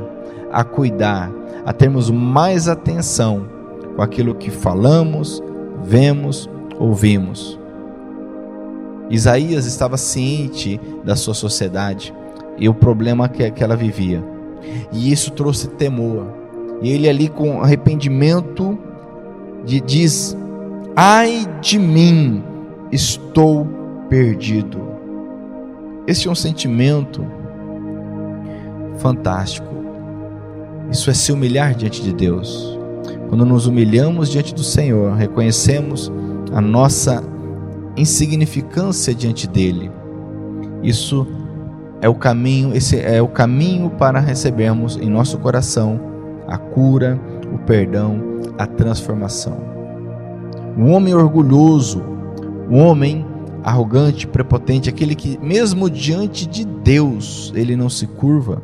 a 0.51 0.63
cuidar, 0.63 1.31
a 1.65 1.73
termos 1.73 2.09
mais 2.09 2.67
atenção 2.67 3.47
com 3.95 4.01
aquilo 4.01 4.35
que 4.35 4.51
falamos, 4.51 5.41
vemos, 5.83 6.49
ouvimos. 6.77 7.59
Isaías 9.09 9.65
estava 9.65 9.97
ciente 9.97 10.79
da 11.03 11.15
sua 11.15 11.33
sociedade 11.33 12.13
e 12.57 12.69
o 12.69 12.73
problema 12.73 13.27
que, 13.27 13.63
ela 13.63 13.75
vivia. 13.75 14.23
E 14.91 15.11
isso 15.11 15.31
trouxe 15.31 15.67
temor. 15.69 16.27
E 16.81 16.91
ele 16.91 17.09
ali 17.09 17.27
com 17.27 17.61
arrependimento 17.61 18.77
diz: 19.85 20.37
Ai 20.95 21.45
de 21.61 21.77
mim, 21.77 22.43
estou 22.91 23.67
perdido. 24.09 24.79
Esse 26.07 26.27
é 26.27 26.31
um 26.31 26.35
sentimento 26.35 27.25
fantástico. 28.97 29.67
Isso 30.91 31.09
é 31.09 31.13
se 31.13 31.31
humilhar 31.31 31.75
diante 31.75 32.01
de 32.01 32.13
Deus. 32.13 32.77
Quando 33.27 33.45
nos 33.45 33.67
humilhamos 33.67 34.29
diante 34.29 34.55
do 34.55 34.63
Senhor, 34.63 35.13
reconhecemos 35.13 36.11
a 36.51 36.59
nossa 36.59 37.23
insignificância 37.95 39.13
diante 39.13 39.47
dele. 39.47 39.91
Isso 40.81 41.27
é 42.01 42.07
o 42.07 42.15
caminho, 42.15 42.75
esse 42.75 42.99
é 42.99 43.21
o 43.21 43.27
caminho 43.27 43.89
para 43.89 44.19
recebermos 44.19 44.97
em 44.97 45.09
nosso 45.09 45.37
coração 45.37 45.99
a 46.47 46.57
cura, 46.57 47.19
o 47.53 47.59
perdão, 47.59 48.21
a 48.57 48.65
transformação. 48.65 49.57
O 50.77 50.85
homem 50.87 51.13
orgulhoso, 51.13 52.01
o 52.69 52.75
homem 52.75 53.25
arrogante, 53.63 54.25
prepotente, 54.25 54.89
aquele 54.89 55.13
que, 55.13 55.37
mesmo 55.41 55.89
diante 55.89 56.47
de 56.47 56.65
Deus, 56.65 57.51
ele 57.55 57.75
não 57.75 57.89
se 57.89 58.07
curva, 58.07 58.63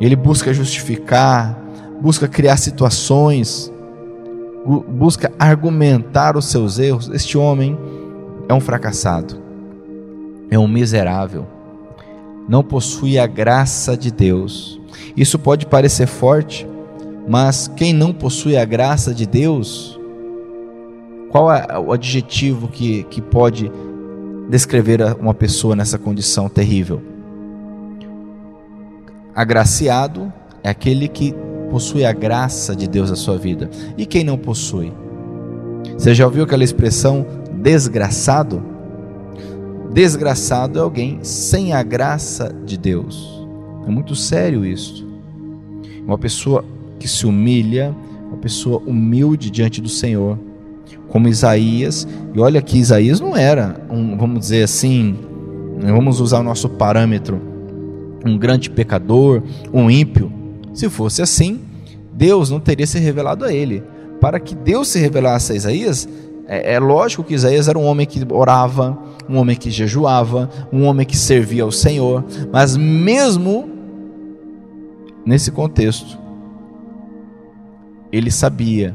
ele 0.00 0.16
busca 0.16 0.52
justificar, 0.52 1.58
busca 2.00 2.26
criar 2.26 2.56
situações, 2.56 3.72
busca 4.88 5.32
argumentar 5.38 6.36
os 6.36 6.46
seus 6.46 6.78
erros. 6.78 7.08
Este 7.12 7.38
homem 7.38 7.78
é 8.48 8.54
um 8.54 8.60
fracassado, 8.60 9.40
é 10.50 10.58
um 10.58 10.68
miserável, 10.68 11.46
não 12.48 12.62
possui 12.62 13.18
a 13.18 13.26
graça 13.26 13.96
de 13.96 14.10
Deus. 14.10 14.80
Isso 15.16 15.38
pode 15.38 15.66
parecer 15.66 16.06
forte, 16.06 16.66
mas 17.28 17.68
quem 17.76 17.92
não 17.92 18.12
possui 18.12 18.56
a 18.56 18.64
graça 18.64 19.14
de 19.14 19.26
Deus, 19.26 19.98
qual 21.30 21.52
é 21.52 21.78
o 21.78 21.92
adjetivo 21.92 22.68
que, 22.68 23.04
que 23.04 23.20
pode 23.20 23.70
descrever 24.48 25.00
uma 25.18 25.34
pessoa 25.34 25.74
nessa 25.74 25.98
condição 25.98 26.48
terrível? 26.48 27.02
Agraciado 29.34 30.32
é 30.62 30.68
aquele 30.68 31.08
que 31.08 31.34
possui 31.70 32.04
a 32.04 32.12
graça 32.12 32.76
de 32.76 32.86
Deus 32.86 33.10
na 33.10 33.16
sua 33.16 33.36
vida. 33.36 33.68
E 33.98 34.06
quem 34.06 34.22
não 34.22 34.38
possui? 34.38 34.92
Você 35.98 36.14
já 36.14 36.24
ouviu 36.24 36.44
aquela 36.44 36.62
expressão 36.62 37.26
desgraçado? 37.52 38.73
Desgraçado 39.94 40.80
é 40.80 40.82
alguém 40.82 41.20
sem 41.22 41.72
a 41.72 41.80
graça 41.80 42.52
de 42.66 42.76
Deus. 42.76 43.46
É 43.86 43.90
muito 43.90 44.16
sério 44.16 44.66
isso. 44.66 45.06
Uma 46.04 46.18
pessoa 46.18 46.64
que 46.98 47.06
se 47.06 47.24
humilha, 47.24 47.94
uma 48.26 48.36
pessoa 48.38 48.82
humilde 48.84 49.52
diante 49.52 49.80
do 49.80 49.88
Senhor, 49.88 50.36
como 51.06 51.28
Isaías. 51.28 52.08
E 52.34 52.40
olha 52.40 52.60
que 52.60 52.76
Isaías 52.76 53.20
não 53.20 53.36
era 53.36 53.86
um, 53.88 54.18
vamos 54.18 54.40
dizer 54.40 54.64
assim, 54.64 55.16
vamos 55.80 56.18
usar 56.18 56.40
o 56.40 56.42
nosso 56.42 56.68
parâmetro, 56.70 57.40
um 58.26 58.36
grande 58.36 58.68
pecador, 58.68 59.44
um 59.72 59.88
ímpio. 59.88 60.32
Se 60.72 60.90
fosse 60.90 61.22
assim, 61.22 61.60
Deus 62.12 62.50
não 62.50 62.58
teria 62.58 62.84
se 62.86 62.98
revelado 62.98 63.44
a 63.44 63.54
ele. 63.54 63.84
Para 64.20 64.40
que 64.40 64.56
Deus 64.56 64.88
se 64.88 64.98
revelasse 64.98 65.52
a 65.52 65.54
Isaías, 65.54 66.08
é, 66.46 66.74
é, 66.74 66.78
lógico 66.78 67.24
que 67.24 67.34
Isaías 67.34 67.68
era 67.68 67.78
um 67.78 67.84
homem 67.84 68.06
que 68.06 68.20
orava, 68.30 68.98
um 69.28 69.38
homem 69.38 69.56
que 69.56 69.70
jejuava, 69.70 70.50
um 70.72 70.84
homem 70.84 71.06
que 71.06 71.16
servia 71.16 71.62
ao 71.62 71.72
Senhor, 71.72 72.24
mas 72.52 72.76
mesmo 72.76 73.68
nesse 75.24 75.50
contexto, 75.50 76.18
ele 78.12 78.30
sabia 78.30 78.94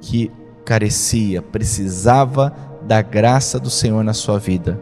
que 0.00 0.30
carecia, 0.64 1.42
precisava 1.42 2.52
da 2.82 3.02
graça 3.02 3.60
do 3.60 3.70
Senhor 3.70 4.02
na 4.02 4.14
sua 4.14 4.38
vida. 4.38 4.80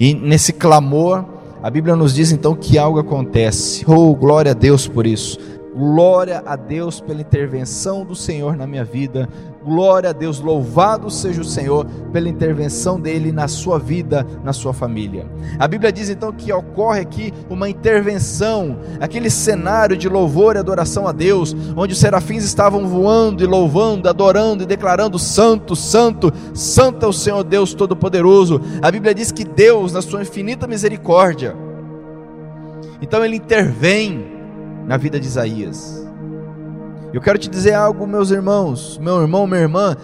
E 0.00 0.14
nesse 0.14 0.52
clamor, 0.52 1.24
a 1.62 1.70
Bíblia 1.70 1.94
nos 1.94 2.14
diz 2.14 2.32
então 2.32 2.54
que 2.54 2.78
algo 2.78 2.98
acontece. 2.98 3.84
Oh, 3.86 4.14
glória 4.14 4.52
a 4.52 4.54
Deus 4.54 4.86
por 4.88 5.06
isso. 5.06 5.38
Glória 5.78 6.42
a 6.44 6.56
Deus 6.56 7.00
pela 7.00 7.20
intervenção 7.20 8.04
do 8.04 8.16
Senhor 8.16 8.56
na 8.56 8.66
minha 8.66 8.84
vida. 8.84 9.28
Glória 9.64 10.10
a 10.10 10.12
Deus, 10.12 10.40
louvado 10.40 11.08
seja 11.08 11.40
o 11.40 11.44
Senhor 11.44 11.86
pela 12.12 12.28
intervenção 12.28 12.98
dele 12.98 13.30
na 13.30 13.46
sua 13.46 13.78
vida, 13.78 14.26
na 14.42 14.52
sua 14.52 14.72
família. 14.74 15.24
A 15.56 15.68
Bíblia 15.68 15.92
diz 15.92 16.08
então 16.08 16.32
que 16.32 16.52
ocorre 16.52 16.98
aqui 16.98 17.32
uma 17.48 17.68
intervenção, 17.68 18.80
aquele 18.98 19.30
cenário 19.30 19.96
de 19.96 20.08
louvor 20.08 20.56
e 20.56 20.58
adoração 20.58 21.06
a 21.06 21.12
Deus, 21.12 21.54
onde 21.76 21.92
os 21.92 22.00
serafins 22.00 22.42
estavam 22.42 22.88
voando 22.88 23.44
e 23.44 23.46
louvando, 23.46 24.08
adorando 24.08 24.64
e 24.64 24.66
declarando: 24.66 25.16
Santo, 25.16 25.76
Santo, 25.76 26.32
Santo 26.54 27.06
é 27.06 27.08
o 27.08 27.12
Senhor 27.12 27.44
Deus 27.44 27.72
Todo-Poderoso. 27.72 28.60
A 28.82 28.90
Bíblia 28.90 29.14
diz 29.14 29.30
que 29.30 29.44
Deus, 29.44 29.92
na 29.92 30.02
sua 30.02 30.22
infinita 30.22 30.66
misericórdia, 30.66 31.54
então 33.00 33.24
ele 33.24 33.36
intervém 33.36 34.37
na 34.88 34.96
vida 34.96 35.20
de 35.20 35.26
Isaías. 35.26 36.02
Eu 37.12 37.20
quero 37.20 37.38
te 37.38 37.48
dizer 37.48 37.74
algo, 37.74 38.06
meus 38.06 38.30
irmãos, 38.30 38.98
meu 38.98 39.20
irmão, 39.20 39.46
minha 39.46 39.60
irmã. 39.60 39.94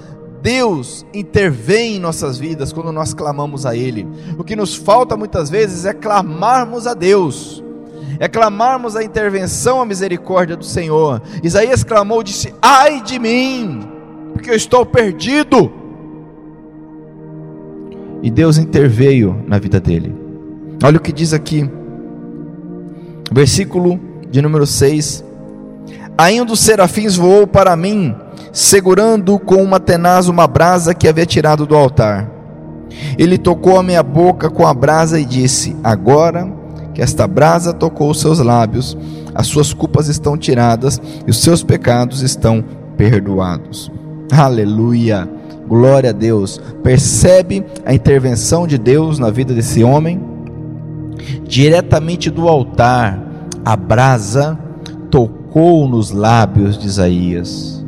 Deus 0.43 1.07
intervém 1.15 1.97
em 1.97 1.99
nossas 1.99 2.39
vidas 2.39 2.71
quando 2.71 2.93
nós 2.93 3.15
clamamos 3.15 3.65
a 3.65 3.75
Ele. 3.75 4.07
O 4.39 4.45
que 4.45 4.55
nos 4.55 4.75
falta 4.75 5.17
muitas 5.17 5.49
vezes 5.49 5.87
é 5.87 5.95
clamarmos 5.95 6.87
a 6.87 6.93
Deus, 6.93 7.65
é 8.21 8.29
clamarmos 8.29 8.95
a 8.95 9.03
intervenção, 9.03 9.81
a 9.81 9.87
misericórdia 9.87 10.55
do 10.55 10.65
Senhor. 10.65 11.23
Isaías 11.43 11.83
clamou, 11.83 12.23
disse: 12.23 12.55
Ai 12.61 13.03
de 13.03 13.19
mim, 13.19 13.89
porque 14.35 14.51
eu 14.51 14.55
estou 14.55 14.85
perdido. 14.85 15.73
E 18.23 18.31
Deus 18.31 18.59
interveio 18.59 19.43
na 19.47 19.59
vida 19.59 19.81
dele. 19.81 20.15
Olha 20.83 20.99
o 20.99 21.01
que 21.01 21.13
diz 21.13 21.33
aqui, 21.33 21.69
versículo 23.33 24.14
de 24.35 24.43
número 24.43 24.67
6. 24.67 25.25
Ainda 26.19 26.53
os 26.53 26.59
serafins 26.59 27.15
voou 27.15 27.47
para 27.47 27.77
mim, 27.77 28.17
segurando 28.53 29.39
com 29.39 29.63
uma 29.63 29.79
tenaz 29.79 30.27
uma 30.27 30.49
brasa 30.49 30.93
que 30.93 31.07
havia 31.07 31.25
tirado 31.25 31.65
do 31.65 31.77
altar. 31.77 32.29
Ele 33.17 33.39
tocou 33.39 33.79
a 33.79 33.83
minha 33.83 34.03
boca 34.03 34.51
com 34.51 34.67
a 34.67 34.75
brasa 34.75 35.21
e 35.21 35.25
disse: 35.25 35.77
Agora 35.85 36.53
que 36.93 37.01
esta 37.01 37.29
brasa 37.29 37.73
tocou 37.73 38.11
os 38.11 38.21
seus 38.21 38.41
lábios, 38.41 38.99
as 39.33 39.47
suas 39.47 39.73
culpas 39.73 40.09
estão 40.09 40.37
tiradas 40.37 41.01
e 41.25 41.31
os 41.31 41.41
seus 41.41 41.63
pecados 41.63 42.21
estão 42.21 42.65
perdoados. 42.97 43.89
Aleluia! 44.33 45.29
Glória 45.69 46.11
a 46.11 46.13
Deus. 46.13 46.61
Percebe 46.83 47.65
a 47.87 47.95
intervenção 47.95 48.67
de 48.67 48.79
Deus 48.79 49.17
na 49.17 49.31
vida 49.31 49.55
desse 49.55 49.85
homem? 49.85 50.21
Diretamente 51.47 52.31
do 52.31 52.49
altar, 52.49 53.34
a 53.65 53.77
brasa 53.77 54.59
tocou 55.11 55.89
nos 55.89 56.11
lábios 56.11 56.77
de 56.77 56.87
Isaías 56.87 57.85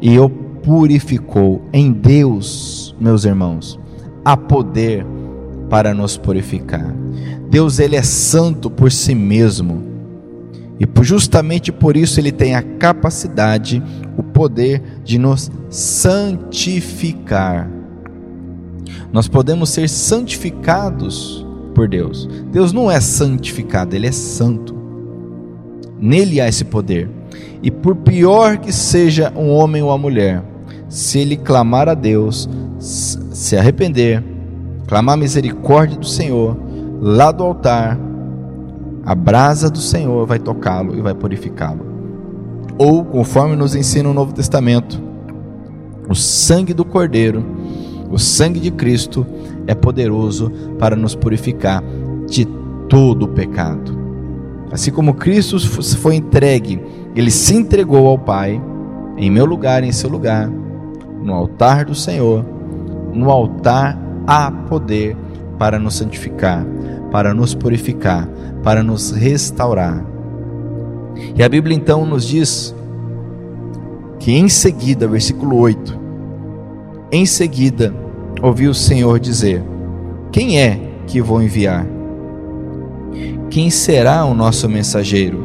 e 0.00 0.18
o 0.18 0.28
purificou. 0.28 1.62
Em 1.72 1.90
Deus, 1.90 2.94
meus 3.00 3.24
irmãos, 3.24 3.80
há 4.24 4.36
poder 4.36 5.06
para 5.70 5.94
nos 5.94 6.16
purificar. 6.16 6.94
Deus 7.50 7.78
ele 7.78 7.96
é 7.96 8.02
santo 8.02 8.68
por 8.68 8.92
si 8.92 9.14
mesmo. 9.14 9.86
E 10.78 10.86
justamente 11.02 11.72
por 11.72 11.96
isso 11.96 12.20
ele 12.20 12.30
tem 12.30 12.54
a 12.54 12.62
capacidade, 12.62 13.82
o 14.16 14.22
poder 14.22 14.82
de 15.02 15.18
nos 15.18 15.50
santificar. 15.70 17.68
Nós 19.12 19.26
podemos 19.26 19.70
ser 19.70 19.88
santificados 19.88 21.47
por 21.78 21.86
Deus. 21.86 22.28
Deus 22.50 22.72
não 22.72 22.90
é 22.90 23.00
santificado, 23.00 23.94
ele 23.94 24.08
é 24.08 24.10
santo. 24.10 24.74
Nele 25.96 26.40
há 26.40 26.48
esse 26.48 26.64
poder. 26.64 27.08
E 27.62 27.70
por 27.70 27.94
pior 27.94 28.58
que 28.58 28.72
seja 28.72 29.32
um 29.36 29.48
homem 29.50 29.80
ou 29.80 29.90
uma 29.90 29.96
mulher, 29.96 30.42
se 30.88 31.20
ele 31.20 31.36
clamar 31.36 31.88
a 31.88 31.94
Deus, 31.94 32.50
se 32.80 33.56
arrepender, 33.56 34.24
clamar 34.88 35.14
a 35.14 35.18
misericórdia 35.18 35.96
do 35.96 36.06
Senhor, 36.06 36.56
lá 37.00 37.30
do 37.30 37.44
altar, 37.44 37.96
a 39.04 39.14
brasa 39.14 39.70
do 39.70 39.78
Senhor 39.78 40.26
vai 40.26 40.40
tocá-lo 40.40 40.98
e 40.98 41.00
vai 41.00 41.14
purificá-lo. 41.14 41.86
Ou, 42.76 43.04
conforme 43.04 43.54
nos 43.54 43.76
ensina 43.76 44.08
o 44.08 44.14
Novo 44.14 44.32
Testamento, 44.32 45.00
o 46.08 46.14
sangue 46.16 46.74
do 46.74 46.84
Cordeiro, 46.84 47.44
o 48.10 48.18
sangue 48.18 48.60
de 48.60 48.70
Cristo, 48.70 49.26
é 49.66 49.74
poderoso 49.74 50.50
para 50.78 50.96
nos 50.96 51.14
purificar 51.14 51.82
de 52.26 52.46
todo 52.88 53.24
o 53.24 53.28
pecado. 53.28 53.98
Assim 54.70 54.90
como 54.90 55.14
Cristo 55.14 55.58
foi 55.96 56.16
entregue, 56.16 56.80
ele 57.14 57.30
se 57.30 57.54
entregou 57.54 58.06
ao 58.06 58.18
Pai, 58.18 58.60
em 59.16 59.30
meu 59.30 59.44
lugar, 59.44 59.82
em 59.82 59.92
seu 59.92 60.10
lugar, 60.10 60.48
no 61.22 61.32
altar 61.32 61.84
do 61.84 61.94
Senhor, 61.94 62.44
no 63.12 63.30
altar 63.30 63.98
há 64.26 64.50
poder 64.50 65.16
para 65.58 65.78
nos 65.78 65.94
santificar, 65.94 66.64
para 67.10 67.34
nos 67.34 67.54
purificar, 67.54 68.28
para 68.62 68.82
nos 68.82 69.10
restaurar. 69.10 70.04
E 71.34 71.42
a 71.42 71.48
Bíblia 71.48 71.76
então 71.76 72.06
nos 72.06 72.26
diz 72.26 72.74
que 74.20 74.32
em 74.32 74.48
seguida, 74.48 75.08
versículo 75.08 75.56
8, 75.56 75.98
em 77.10 77.24
seguida, 77.24 77.94
ouvi 78.42 78.68
o 78.68 78.74
Senhor 78.74 79.18
dizer: 79.18 79.62
Quem 80.30 80.60
é 80.60 80.78
que 81.06 81.20
vou 81.20 81.42
enviar? 81.42 81.86
Quem 83.50 83.70
será 83.70 84.24
o 84.24 84.34
nosso 84.34 84.68
mensageiro? 84.68 85.42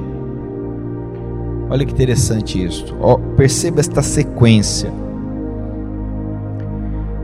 Olha 1.69 1.85
que 1.85 1.93
interessante 1.93 2.63
isso. 2.63 2.95
Oh, 3.01 3.17
perceba 3.17 3.79
esta 3.79 4.01
sequência. 4.01 4.91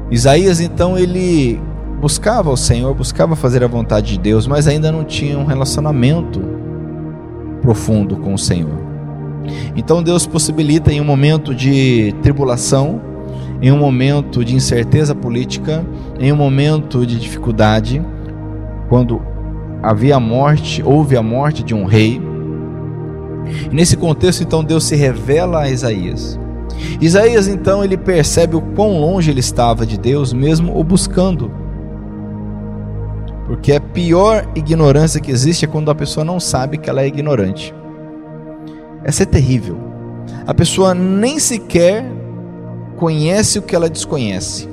Isaías 0.10 0.60
então 0.60 0.98
ele 0.98 1.60
buscava 2.00 2.50
o 2.50 2.58
Senhor, 2.58 2.94
buscava 2.96 3.36
fazer 3.36 3.64
a 3.64 3.68
vontade 3.68 4.14
de 4.14 4.20
Deus, 4.20 4.48
mas 4.48 4.68
ainda 4.68 4.92
não 4.92 5.04
tinha 5.04 5.38
um 5.38 5.46
relacionamento 5.46 6.42
profundo 7.62 8.16
com 8.18 8.34
o 8.34 8.38
Senhor. 8.38 8.80
Então 9.76 10.02
Deus 10.02 10.26
possibilita 10.26 10.92
em 10.92 11.02
um 11.02 11.06
momento 11.06 11.54
de 11.54 12.16
tribulação, 12.22 13.02
em 13.62 13.72
um 13.72 13.78
momento 13.78 14.44
de 14.44 14.56
incerteza 14.56 15.14
política, 15.14 15.86
em 16.20 16.32
um 16.32 16.36
momento 16.36 17.06
de 17.06 17.20
dificuldade, 17.20 18.02
quando 18.88 19.22
havia 19.84 20.16
a 20.16 20.20
morte, 20.20 20.82
houve 20.84 21.18
a 21.18 21.24
morte 21.24 21.64
de 21.64 21.74
um 21.74 21.86
rei. 21.86 22.22
E 23.72 23.74
nesse 23.74 23.98
contexto, 23.98 24.44
então, 24.44 24.64
Deus 24.64 24.84
se 24.86 24.96
revela 24.96 25.62
a 25.62 25.70
Isaías. 25.70 26.40
Isaías, 27.02 27.48
então, 27.48 27.84
ele 27.84 27.98
percebe 27.98 28.56
o 28.56 28.62
quão 28.62 29.00
longe 29.00 29.32
ele 29.32 29.40
estava 29.40 29.86
de 29.86 29.98
Deus, 29.98 30.32
mesmo 30.32 30.78
o 30.78 30.84
buscando. 30.84 31.52
Porque 33.46 33.74
a 33.74 33.82
pior 33.82 34.48
ignorância 34.56 35.20
que 35.20 35.32
existe 35.32 35.66
é 35.66 35.68
quando 35.68 35.90
a 35.90 35.96
pessoa 35.96 36.24
não 36.24 36.40
sabe 36.40 36.78
que 36.78 36.90
ela 36.90 37.02
é 37.02 37.08
ignorante. 37.08 37.74
Essa 39.04 39.24
é 39.24 39.26
terrível. 39.26 39.78
A 40.46 40.54
pessoa 40.54 40.94
nem 40.94 41.40
sequer 41.40 42.06
conhece 43.00 43.58
o 43.58 43.62
que 43.62 43.74
ela 43.74 43.90
desconhece. 43.90 44.68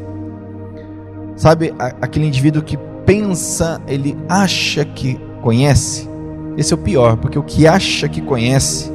Sabe, 1.37 1.73
aquele 1.79 2.27
indivíduo 2.27 2.63
que 2.63 2.77
pensa, 3.07 3.81
ele 3.87 4.19
acha 4.29 4.85
que 4.85 5.19
conhece. 5.41 6.09
Esse 6.57 6.73
é 6.73 6.77
o 6.77 6.79
pior, 6.79 7.17
porque 7.17 7.39
o 7.39 7.43
que 7.43 7.69
acha 7.69 8.09
que 8.09 8.21
conhece 8.21 8.91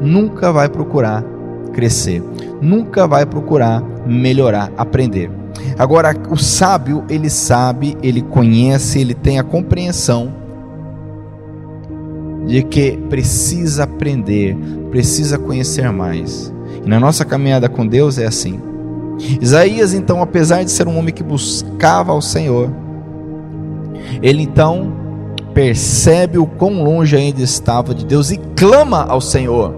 nunca 0.00 0.52
vai 0.52 0.68
procurar 0.68 1.24
crescer, 1.72 2.22
nunca 2.60 3.06
vai 3.06 3.26
procurar 3.26 3.82
melhorar, 4.06 4.70
aprender. 4.76 5.30
Agora, 5.78 6.14
o 6.30 6.36
sábio, 6.36 7.04
ele 7.08 7.28
sabe, 7.28 7.96
ele 8.02 8.22
conhece, 8.22 9.00
ele 9.00 9.14
tem 9.14 9.38
a 9.38 9.42
compreensão 9.42 10.32
de 12.46 12.62
que 12.62 12.96
precisa 13.08 13.84
aprender, 13.84 14.56
precisa 14.90 15.38
conhecer 15.38 15.90
mais. 15.90 16.52
E 16.84 16.88
na 16.88 16.98
nossa 16.98 17.24
caminhada 17.24 17.68
com 17.68 17.86
Deus 17.86 18.18
é 18.18 18.26
assim. 18.26 18.60
Isaías, 19.40 19.92
então, 19.92 20.22
apesar 20.22 20.64
de 20.64 20.70
ser 20.70 20.88
um 20.88 20.98
homem 20.98 21.12
que 21.12 21.22
buscava 21.22 22.12
ao 22.12 22.22
Senhor, 22.22 22.70
ele 24.22 24.42
então 24.42 24.92
percebe 25.52 26.38
o 26.38 26.46
quão 26.46 26.82
longe 26.82 27.16
ainda 27.16 27.42
estava 27.42 27.94
de 27.94 28.04
Deus 28.04 28.30
e 28.30 28.38
clama 28.56 29.04
ao 29.04 29.20
Senhor. 29.20 29.74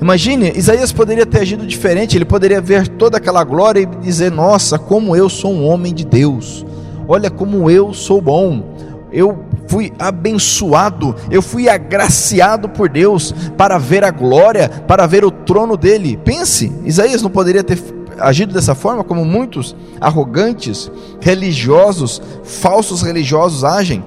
Imagine, 0.00 0.52
Isaías 0.56 0.92
poderia 0.92 1.26
ter 1.26 1.40
agido 1.40 1.66
diferente, 1.66 2.16
ele 2.16 2.24
poderia 2.24 2.60
ver 2.60 2.88
toda 2.88 3.18
aquela 3.18 3.44
glória 3.44 3.80
e 3.80 3.86
dizer: 3.86 4.30
Nossa, 4.30 4.78
como 4.78 5.14
eu 5.14 5.28
sou 5.28 5.52
um 5.52 5.66
homem 5.66 5.92
de 5.92 6.04
Deus, 6.04 6.64
olha 7.06 7.30
como 7.30 7.70
eu 7.70 7.92
sou 7.92 8.20
bom, 8.20 8.64
eu 9.12 9.44
fui 9.70 9.92
abençoado, 10.00 11.14
eu 11.30 11.40
fui 11.40 11.68
agraciado 11.68 12.68
por 12.68 12.88
Deus 12.88 13.32
para 13.56 13.78
ver 13.78 14.02
a 14.02 14.10
glória, 14.10 14.68
para 14.68 15.06
ver 15.06 15.24
o 15.24 15.30
trono 15.30 15.76
dele. 15.76 16.18
Pense, 16.24 16.72
Isaías 16.84 17.22
não 17.22 17.30
poderia 17.30 17.62
ter 17.62 17.80
agido 18.18 18.52
dessa 18.52 18.74
forma 18.74 19.04
como 19.04 19.24
muitos 19.24 19.76
arrogantes, 20.00 20.90
religiosos, 21.20 22.20
falsos 22.42 23.00
religiosos 23.00 23.62
agem, 23.62 24.02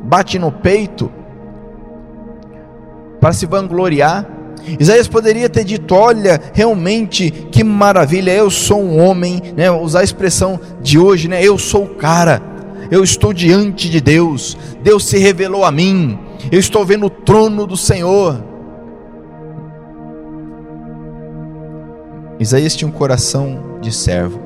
bate 0.00 0.38
no 0.38 0.52
peito 0.52 1.10
para 3.20 3.32
se 3.32 3.46
vangloriar 3.46 4.40
Isaías 4.78 5.08
poderia 5.08 5.48
ter 5.48 5.64
dito: 5.64 5.94
Olha, 5.94 6.40
realmente 6.52 7.30
que 7.50 7.64
maravilha, 7.64 8.32
eu 8.32 8.50
sou 8.50 8.82
um 8.82 9.02
homem, 9.02 9.40
né? 9.56 9.70
usar 9.70 10.00
a 10.00 10.04
expressão 10.04 10.60
de 10.80 10.98
hoje, 10.98 11.28
né? 11.28 11.42
eu 11.42 11.58
sou 11.58 11.84
o 11.84 11.94
cara, 11.94 12.42
eu 12.90 13.04
estou 13.04 13.32
diante 13.32 13.88
de 13.88 14.00
Deus, 14.00 14.56
Deus 14.82 15.04
se 15.04 15.18
revelou 15.18 15.64
a 15.64 15.70
mim, 15.70 16.18
eu 16.50 16.58
estou 16.58 16.84
vendo 16.84 17.06
o 17.06 17.10
trono 17.10 17.66
do 17.66 17.76
Senhor. 17.76 18.42
Isaías 22.38 22.74
tinha 22.74 22.88
um 22.88 22.92
coração 22.92 23.78
de 23.80 23.92
servo, 23.92 24.40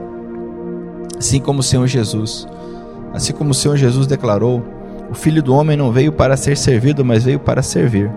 assim 1.19 1.41
como 1.41 1.61
o 1.61 1.63
Senhor 1.63 1.87
Jesus, 1.87 2.47
assim 3.13 3.33
como 3.33 3.53
o 3.53 3.55
Senhor 3.55 3.77
Jesus 3.77 4.07
declarou: 4.07 4.63
O 5.11 5.15
filho 5.15 5.43
do 5.43 5.55
homem 5.55 5.77
não 5.77 5.93
veio 5.93 6.13
para 6.13 6.37
ser 6.37 6.57
servido, 6.57 7.05
mas 7.05 7.25
veio 7.25 7.39
para 7.39 7.63
servir. 7.63 8.11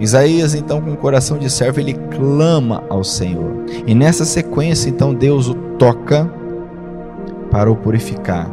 Isaías, 0.00 0.54
então, 0.54 0.80
com 0.80 0.92
o 0.92 0.96
coração 0.96 1.38
de 1.38 1.50
servo, 1.50 1.80
ele 1.80 1.94
clama 1.94 2.84
ao 2.88 3.02
Senhor. 3.02 3.64
E 3.86 3.94
nessa 3.94 4.24
sequência, 4.24 4.88
então, 4.88 5.12
Deus 5.12 5.48
o 5.48 5.54
toca 5.54 6.37
para 7.50 7.70
o 7.70 7.76
purificar, 7.76 8.48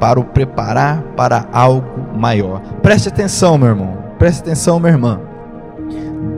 para 0.00 0.18
o 0.18 0.24
preparar 0.24 1.02
para 1.16 1.46
algo 1.52 2.16
maior. 2.16 2.60
Preste 2.82 3.08
atenção, 3.08 3.58
meu 3.58 3.68
irmão. 3.68 3.98
Preste 4.18 4.42
atenção, 4.42 4.78
minha 4.78 4.92
irmã. 4.92 5.20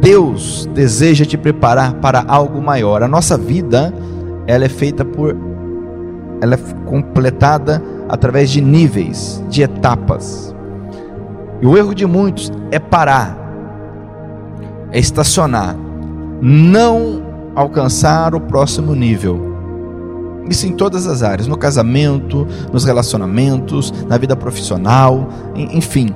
Deus 0.01 0.69
deseja 0.75 1.25
te 1.25 1.37
preparar 1.37 1.95
para 1.95 2.25
algo 2.27 2.61
maior. 2.61 3.03
A 3.03 3.09
nossa 3.09 3.37
vida, 3.37 3.93
ela 4.47 4.65
é 4.65 4.69
feita 4.69 5.05
por 5.05 5.37
ela 6.41 6.57
é 6.57 6.59
completada 6.85 7.83
através 8.09 8.51
de 8.51 8.61
níveis, 8.61 9.43
de 9.49 9.63
etapas. 9.63 10.55
E 11.63 11.67
o 11.67 11.77
erro 11.77 11.95
de 11.95 12.05
muitos 12.05 12.53
é 12.71 12.79
parar 12.79 13.45
é 14.95 14.99
estacionar, 15.01 15.77
não 16.41 17.21
alcançar 17.57 18.33
o 18.33 18.41
próximo 18.41 18.95
nível. 18.95 19.54
Isso 20.49 20.67
em 20.67 20.73
todas 20.73 21.07
as 21.07 21.23
áreas, 21.23 21.47
no 21.47 21.57
casamento, 21.57 22.47
nos 22.73 22.85
relacionamentos, 22.85 23.93
na 24.09 24.19
vida 24.19 24.37
profissional, 24.37 25.29
enfim. 25.55 26.15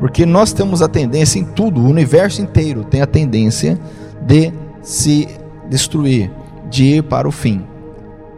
Porque 0.00 0.26
nós 0.26 0.52
temos 0.52 0.82
a 0.82 0.88
tendência 0.88 1.38
em 1.38 1.44
tudo, 1.44 1.80
o 1.80 1.88
universo 1.88 2.42
inteiro 2.42 2.84
tem 2.84 3.00
a 3.00 3.06
tendência 3.06 3.78
de 4.26 4.52
se 4.82 5.28
destruir, 5.68 6.30
de 6.68 6.96
ir 6.96 7.02
para 7.04 7.28
o 7.28 7.32
fim. 7.32 7.64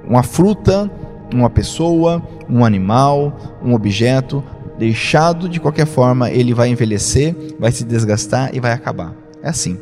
Uma 0.07 0.23
fruta, 0.23 0.91
uma 1.35 1.51
pessoa, 1.51 2.23
um 2.49 2.65
animal, 2.65 3.37
um 3.65 3.75
objeto 3.75 4.45
deixado 4.79 5.49
de 5.49 5.59
qualquer 5.59 5.87
forma, 5.87 6.31
ele 6.31 6.53
vai 6.53 6.69
envelhecer, 6.69 7.35
vai 7.59 7.73
se 7.73 7.83
desgastar 7.83 8.55
e 8.55 8.61
vai 8.61 8.73
acabar. 8.73 9.15
É 9.43 9.49
assim. 9.49 9.79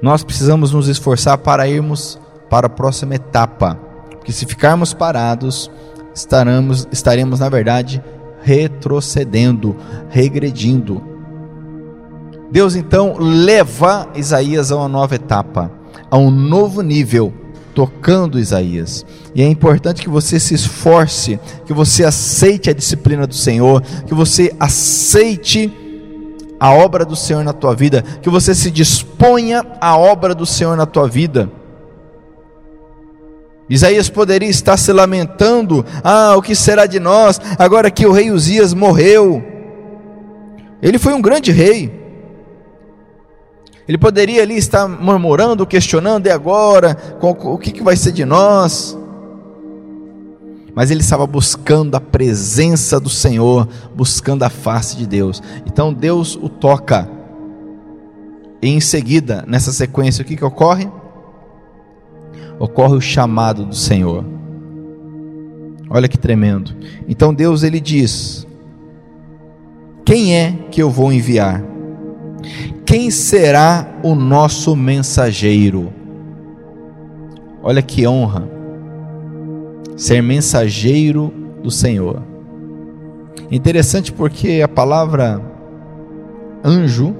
Nós 0.00 0.22
precisamos 0.24 0.72
nos 0.72 0.88
esforçar 0.88 1.36
para 1.38 1.68
irmos 1.68 2.18
para 2.50 2.66
a 2.66 2.70
próxima 2.70 3.14
etapa, 3.14 3.76
porque 4.10 4.32
se 4.32 4.44
ficarmos 4.44 4.92
parados, 4.92 5.70
estaremos, 6.12 6.86
estaremos 6.90 7.38
na 7.40 7.48
verdade 7.48 8.02
retrocedendo, 8.42 9.76
regredindo. 10.10 11.00
Deus 12.50 12.74
então 12.74 13.14
leva 13.18 14.08
Isaías 14.16 14.72
a 14.72 14.76
uma 14.76 14.88
nova 14.88 15.14
etapa, 15.14 15.70
a 16.10 16.18
um 16.18 16.30
novo 16.30 16.82
nível 16.82 17.32
tocando 17.72 18.38
Isaías. 18.38 19.06
E 19.32 19.42
é 19.42 19.48
importante 19.48 20.02
que 20.02 20.08
você 20.08 20.40
se 20.40 20.54
esforce, 20.54 21.38
que 21.64 21.72
você 21.72 22.04
aceite 22.04 22.68
a 22.68 22.74
disciplina 22.74 23.28
do 23.28 23.34
Senhor, 23.34 23.80
que 24.06 24.14
você 24.14 24.52
aceite 24.58 25.72
a 26.58 26.72
obra 26.72 27.04
do 27.04 27.14
Senhor 27.14 27.44
na 27.44 27.52
tua 27.52 27.74
vida, 27.74 28.02
que 28.20 28.28
você 28.28 28.54
se 28.54 28.70
disponha 28.70 29.64
à 29.80 29.96
obra 29.96 30.34
do 30.34 30.44
Senhor 30.44 30.76
na 30.76 30.84
tua 30.84 31.08
vida. 31.08 31.59
Isaías 33.70 34.08
poderia 34.10 34.48
estar 34.48 34.76
se 34.76 34.92
lamentando: 34.92 35.86
ah, 36.02 36.34
o 36.36 36.42
que 36.42 36.56
será 36.56 36.86
de 36.86 36.98
nós 36.98 37.40
agora 37.56 37.90
que 37.90 38.04
o 38.04 38.12
rei 38.12 38.32
Uzias 38.32 38.74
morreu? 38.74 39.42
Ele 40.82 40.98
foi 40.98 41.14
um 41.14 41.22
grande 41.22 41.52
rei, 41.52 42.00
ele 43.86 43.98
poderia 43.98 44.42
ali 44.42 44.56
estar 44.56 44.88
murmurando, 44.88 45.66
questionando, 45.66 46.26
e 46.26 46.30
agora? 46.30 46.96
O 47.20 47.58
que 47.58 47.82
vai 47.82 47.96
ser 47.96 48.12
de 48.12 48.24
nós? 48.24 48.96
Mas 50.74 50.90
ele 50.90 51.00
estava 51.00 51.26
buscando 51.26 51.96
a 51.96 52.00
presença 52.00 53.00
do 53.00 53.08
Senhor, 53.08 53.68
buscando 53.94 54.44
a 54.44 54.48
face 54.48 54.96
de 54.96 55.06
Deus. 55.06 55.42
Então 55.66 55.92
Deus 55.92 56.36
o 56.36 56.48
toca. 56.48 57.08
E 58.62 58.68
em 58.68 58.80
seguida, 58.80 59.44
nessa 59.46 59.72
sequência, 59.72 60.22
o 60.22 60.24
que, 60.24 60.36
que 60.36 60.44
ocorre? 60.44 60.88
Ocorre 62.60 62.94
o 62.94 63.00
chamado 63.00 63.64
do 63.64 63.74
Senhor. 63.74 64.24
Olha 65.88 66.06
que 66.06 66.16
tremendo. 66.16 66.72
Então 67.08 67.34
Deus 67.34 67.64
ele 67.64 67.80
diz: 67.80 68.46
Quem 70.04 70.36
é 70.36 70.52
que 70.70 70.80
eu 70.80 70.88
vou 70.88 71.12
enviar? 71.12 71.70
quem 72.90 73.08
será 73.08 73.86
o 74.02 74.16
nosso 74.16 74.74
mensageiro? 74.74 75.92
Olha 77.62 77.80
que 77.80 78.04
honra 78.04 78.48
ser 79.96 80.20
mensageiro 80.20 81.32
do 81.62 81.70
Senhor. 81.70 82.20
Interessante 83.48 84.10
porque 84.10 84.60
a 84.60 84.66
palavra 84.66 85.40
anjo, 86.64 87.14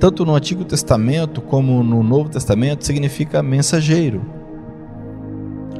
tanto 0.00 0.24
no 0.24 0.34
Antigo 0.34 0.64
Testamento 0.64 1.42
como 1.42 1.84
no 1.84 2.02
Novo 2.02 2.30
Testamento, 2.30 2.86
significa 2.86 3.42
mensageiro. 3.42 4.22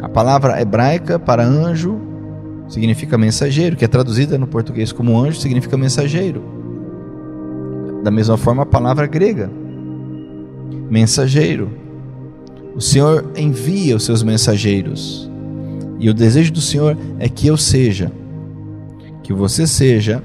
A 0.03 0.09
palavra 0.11 0.61
hebraica 0.61 1.19
para 1.19 1.43
anjo 1.43 1.99
significa 2.69 3.17
mensageiro, 3.17 3.77
que 3.77 3.85
é 3.85 3.89
traduzida 3.89 4.39
no 4.39 4.47
português 4.47 4.93
como 4.93 5.19
anjo, 5.19 5.41
significa 5.41 5.75
mensageiro. 5.77 6.43
Da 8.05 8.11
mesma 8.11 8.37
forma, 8.37 8.63
a 8.63 8.67
palavra 8.67 9.07
grega, 9.07 9.51
mensageiro. 10.91 11.71
O 12.77 12.81
Senhor 12.81 13.33
envia 13.35 13.97
os 13.97 14.05
seus 14.05 14.23
mensageiros. 14.23 15.31
E 15.99 16.11
o 16.11 16.15
desejo 16.15 16.53
do 16.53 16.61
Senhor 16.61 16.97
é 17.19 17.29
que 17.29 17.47
eu 17.47 17.57
seja, 17.57 18.13
que 19.23 19.33
você 19.33 19.67
seja 19.67 20.23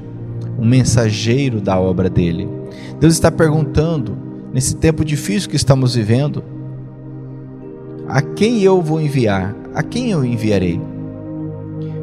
um 0.60 0.65
mensageiro 0.65 1.62
da 1.62 1.79
obra 1.79 2.10
dele. 2.10 2.64
Deus 3.00 3.14
está 3.14 3.32
perguntando, 3.32 4.18
nesse 4.54 4.76
tempo 4.76 5.04
difícil 5.04 5.50
que 5.50 5.56
estamos 5.56 5.96
vivendo, 5.96 6.44
a 8.08 8.22
quem 8.22 8.62
eu 8.62 8.82
vou 8.82 9.02
enviar? 9.02 9.56
A 9.74 9.84
quem 9.84 10.12
eu 10.12 10.24
enviarei? 10.24 10.80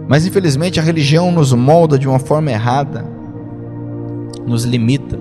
Mas 0.08 0.26
infelizmente 0.26 0.78
a 0.78 0.82
religião 0.82 1.30
nos 1.30 1.52
molda 1.52 1.98
de 1.98 2.08
uma 2.08 2.18
forma 2.18 2.50
errada, 2.50 3.04
nos 4.46 4.64
limita, 4.64 5.18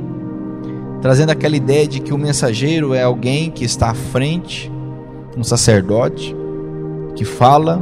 trazendo 1.01 1.29
aquela 1.29 1.55
ideia 1.55 1.87
de 1.87 1.99
que 1.99 2.13
o 2.13 2.17
mensageiro 2.17 2.93
é 2.93 3.03
alguém 3.03 3.49
que 3.49 3.63
está 3.63 3.91
à 3.91 3.93
frente, 3.93 4.71
um 5.37 5.43
sacerdote, 5.43 6.35
que 7.15 7.23
fala 7.23 7.81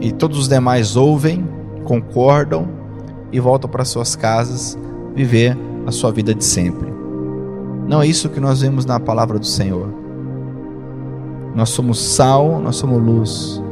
e 0.00 0.12
todos 0.12 0.38
os 0.38 0.48
demais 0.48 0.96
ouvem, 0.96 1.46
concordam 1.84 2.68
e 3.32 3.40
voltam 3.40 3.68
para 3.68 3.84
suas 3.84 4.14
casas 4.16 4.78
viver 5.14 5.56
a 5.88 5.90
sua 5.90 6.12
vida 6.12 6.34
de 6.34 6.44
sempre. 6.44 6.92
Não 7.88 8.02
é 8.02 8.06
isso 8.06 8.28
que 8.28 8.38
nós 8.38 8.60
vemos 8.60 8.84
na 8.84 9.00
palavra 9.00 9.38
do 9.38 9.46
Senhor. 9.46 9.88
Nós 11.54 11.70
somos 11.70 11.98
sal, 11.98 12.60
nós 12.60 12.76
somos 12.76 13.02
luz. 13.02 13.62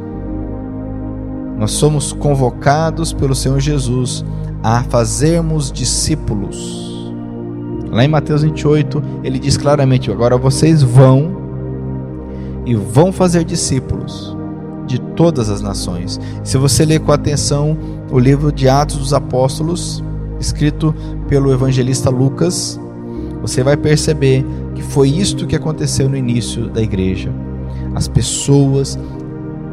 Nós 1.59 1.71
somos 1.71 2.11
convocados 2.11 3.13
pelo 3.13 3.35
Senhor 3.35 3.59
Jesus 3.59 4.25
a 4.63 4.83
fazermos 4.83 5.71
discípulos. 5.71 7.13
Lá 7.91 8.03
em 8.03 8.07
Mateus 8.07 8.41
28, 8.41 9.01
ele 9.23 9.37
diz 9.37 9.55
claramente: 9.55 10.11
agora 10.11 10.37
vocês 10.37 10.81
vão 10.81 11.37
e 12.65 12.73
vão 12.73 13.11
fazer 13.11 13.43
discípulos 13.43 14.35
de 14.87 14.99
todas 14.99 15.51
as 15.51 15.61
nações. 15.61 16.19
Se 16.43 16.57
você 16.57 16.83
ler 16.83 16.99
com 16.99 17.11
atenção 17.11 17.77
o 18.09 18.17
livro 18.17 18.51
de 18.51 18.67
Atos 18.67 18.97
dos 18.97 19.13
Apóstolos, 19.13 20.03
escrito 20.39 20.93
pelo 21.27 21.51
evangelista 21.51 22.09
Lucas, 22.09 22.79
você 23.41 23.63
vai 23.63 23.77
perceber 23.77 24.45
que 24.75 24.81
foi 24.81 25.09
isto 25.09 25.47
que 25.47 25.55
aconteceu 25.55 26.09
no 26.09 26.17
início 26.17 26.69
da 26.69 26.81
igreja. 26.81 27.31
As 27.95 28.07
pessoas 28.07 28.97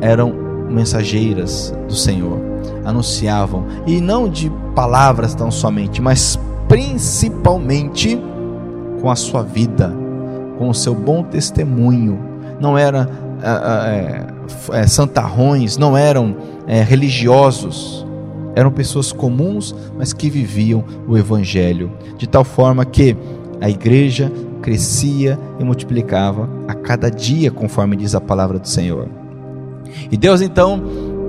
eram 0.00 0.32
mensageiras 0.70 1.74
do 1.86 1.94
Senhor, 1.94 2.38
anunciavam, 2.84 3.66
e 3.86 4.00
não 4.00 4.28
de 4.28 4.50
palavras 4.74 5.34
tão 5.34 5.50
somente, 5.50 6.00
mas 6.00 6.38
principalmente 6.68 8.20
com 9.00 9.10
a 9.10 9.16
sua 9.16 9.42
vida, 9.42 9.94
com 10.58 10.68
o 10.68 10.74
seu 10.74 10.94
bom 10.94 11.22
testemunho. 11.22 12.18
Não 12.60 12.78
era 12.78 13.08
é, 13.42 14.26
é, 14.72 14.86
santarrões, 14.86 15.76
não 15.76 15.96
eram 15.96 16.34
é, 16.66 16.82
religiosos, 16.82 18.03
eram 18.54 18.70
pessoas 18.70 19.12
comuns, 19.12 19.74
mas 19.96 20.12
que 20.12 20.30
viviam 20.30 20.84
o 21.08 21.16
Evangelho, 21.16 21.90
de 22.16 22.26
tal 22.26 22.44
forma 22.44 22.84
que 22.84 23.16
a 23.60 23.68
igreja 23.68 24.30
crescia 24.62 25.38
e 25.58 25.64
multiplicava 25.64 26.48
a 26.66 26.74
cada 26.74 27.10
dia, 27.10 27.50
conforme 27.50 27.96
diz 27.96 28.14
a 28.14 28.20
palavra 28.20 28.58
do 28.58 28.68
Senhor. 28.68 29.08
E 30.10 30.16
Deus 30.16 30.40
então, 30.40 30.82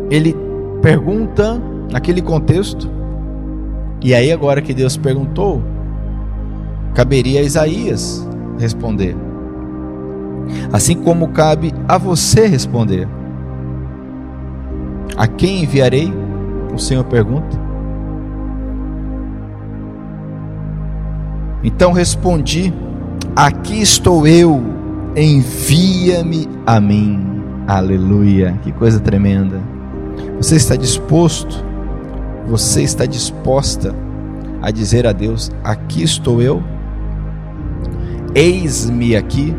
ele 0.10 0.36
pergunta 0.82 1.62
naquele 1.92 2.22
contexto, 2.22 2.90
e 4.02 4.14
aí 4.14 4.32
agora 4.32 4.62
que 4.62 4.74
Deus 4.74 4.98
perguntou, 4.98 5.62
caberia 6.94 7.42
a 7.42 7.44
Isaías 7.44 8.28
responder. 8.58 9.16
Assim 10.72 10.96
como 10.96 11.30
cabe 11.30 11.74
a 11.88 11.98
você 11.98 12.48
responder. 12.48 13.08
A 15.18 15.28
quem 15.28 15.64
enviarei? 15.64 16.14
O 16.76 16.80
Senhor 16.80 17.06
pergunta. 17.06 17.58
Então 21.64 21.94
respondi: 21.94 22.74
Aqui 23.34 23.82
estou 23.82 24.28
eu, 24.28 24.62
envia-me 25.16 26.50
a 26.66 26.80
mim. 26.82 27.42
Aleluia, 27.66 28.60
que 28.62 28.74
coisa 28.74 29.00
tremenda. 29.00 29.60
Você 30.38 30.58
está 30.58 30.76
disposto, 30.76 31.64
você 32.46 32.84
está 32.84 33.06
disposta 33.06 33.96
a 34.62 34.70
dizer 34.70 35.08
a 35.08 35.14
Deus: 35.14 35.50
Aqui 35.64 36.04
estou 36.04 36.42
eu, 36.42 36.62
eis-me 38.36 39.16
aqui. 39.16 39.56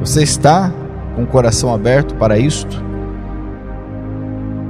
Você 0.00 0.24
está 0.24 0.72
com 1.14 1.22
o 1.22 1.26
coração 1.26 1.72
aberto 1.72 2.14
para 2.14 2.38
isto? 2.38 2.82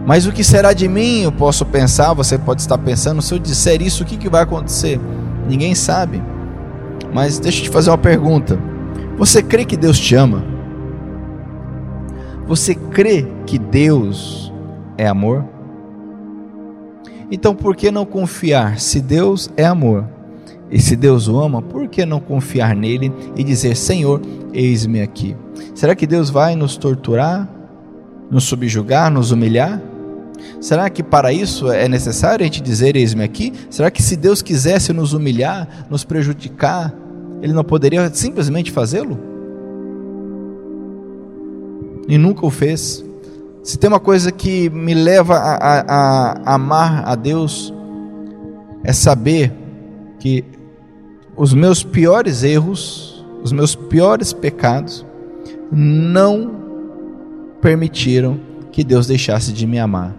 Mas 0.07 0.27
o 0.27 0.33
que 0.33 0.45
será 0.45 0.73
de 0.73 0.87
mim? 0.87 1.23
Eu 1.23 1.33
posso 1.33 1.65
pensar, 1.65 2.13
você 2.13 2.37
pode 2.37 2.61
estar 2.61 2.77
pensando, 2.79 3.23
se 3.23 3.33
eu 3.33 3.39
disser 3.39 3.81
isso, 3.81 4.03
o 4.03 4.07
que, 4.07 4.17
que 4.17 4.29
vai 4.29 4.43
acontecer? 4.43 5.01
Ninguém 5.49 5.75
sabe. 5.75 6.23
Mas 7.13 7.39
deixa 7.39 7.61
eu 7.61 7.65
te 7.65 7.71
fazer 7.71 7.91
uma 7.91 7.99
pergunta. 7.99 8.59
Você 9.17 9.43
crê 9.43 9.65
que 9.65 9.77
Deus 9.77 9.99
te 9.99 10.15
ama? 10.15 10.45
Você 12.47 12.75
crê 12.75 13.27
que 13.47 13.59
Deus 13.59 14.53
é 14.99 15.07
amor? 15.07 15.45
Então 17.31 17.55
por 17.55 17.75
que 17.75 17.91
não 17.91 18.05
confiar? 18.05 18.79
Se 18.79 19.01
Deus 19.01 19.51
é 19.57 19.65
amor 19.65 20.05
e 20.71 20.81
se 20.81 20.97
Deus 20.97 21.29
o 21.29 21.39
ama, 21.39 21.63
por 21.63 21.89
que 21.89 22.05
não 22.05 22.21
confiar 22.21 22.75
nele 22.75 23.13
e 23.37 23.45
dizer: 23.45 23.77
Senhor, 23.77 24.21
eis-me 24.53 25.03
aqui? 25.03 25.37
Será 25.75 25.95
que 25.95 26.07
Deus 26.07 26.31
vai 26.31 26.57
nos 26.57 26.77
torturar, 26.77 27.49
nos 28.31 28.45
subjugar, 28.45 29.11
nos 29.11 29.31
humilhar? 29.31 29.81
Será 30.61 30.89
que 30.91 31.03
para 31.03 31.33
isso 31.33 31.71
é 31.71 31.89
necessário 31.89 32.43
a 32.43 32.47
gente 32.47 32.61
dizer: 32.61 32.97
Eis-me 32.97 33.23
aqui? 33.23 33.53
Será 33.71 33.91
que 33.91 34.03
se 34.03 34.17
Deus 34.17 34.43
quisesse 34.43 34.93
nos 34.93 35.13
humilhar, 35.13 35.87
nos 35.91 36.05
prejudicar, 36.05 36.93
ele 37.43 37.53
não 37.53 37.65
poderia 37.65 38.13
simplesmente 38.13 38.71
fazê-lo? 38.71 39.19
E 42.09 42.19
nunca 42.19 42.45
o 42.45 42.51
fez. 42.51 43.05
Se 43.63 43.79
tem 43.79 43.89
uma 43.89 44.01
coisa 44.01 44.31
que 44.31 44.69
me 44.69 44.93
leva 44.93 45.37
a, 45.37 45.55
a, 45.55 46.33
a 46.45 46.55
amar 46.55 47.03
a 47.07 47.15
Deus, 47.15 47.73
é 48.83 48.93
saber 48.93 49.53
que 50.19 50.45
os 51.37 51.53
meus 51.53 51.83
piores 51.83 52.43
erros, 52.43 53.25
os 53.43 53.53
meus 53.53 53.75
piores 53.75 54.33
pecados, 54.33 55.05
não 55.71 56.51
permitiram 57.61 58.39
que 58.71 58.85
Deus 58.85 59.07
deixasse 59.07 59.53
de 59.53 59.67
me 59.67 59.79
amar. 59.79 60.15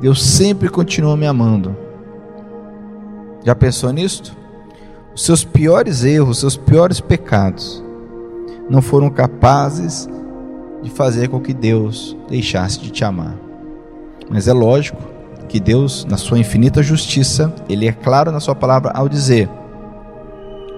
Deus 0.00 0.22
sempre 0.22 0.68
continua 0.68 1.16
me 1.16 1.26
amando. 1.26 1.76
Já 3.44 3.54
pensou 3.54 3.92
nisto? 3.92 4.36
Os 5.14 5.24
seus 5.24 5.44
piores 5.44 6.04
erros, 6.04 6.30
os 6.30 6.38
seus 6.40 6.56
piores 6.56 7.00
pecados 7.00 7.82
não 8.68 8.82
foram 8.82 9.08
capazes 9.08 10.08
de 10.82 10.90
fazer 10.90 11.28
com 11.28 11.40
que 11.40 11.54
Deus 11.54 12.16
deixasse 12.28 12.80
de 12.80 12.90
te 12.90 13.04
amar. 13.04 13.34
Mas 14.28 14.48
é 14.48 14.52
lógico 14.52 15.00
que 15.48 15.60
Deus, 15.60 16.04
na 16.04 16.16
sua 16.16 16.38
infinita 16.38 16.82
justiça, 16.82 17.54
ele 17.68 17.86
é 17.86 17.92
claro 17.92 18.30
na 18.30 18.40
sua 18.40 18.54
palavra 18.54 18.90
ao 18.92 19.08
dizer 19.08 19.48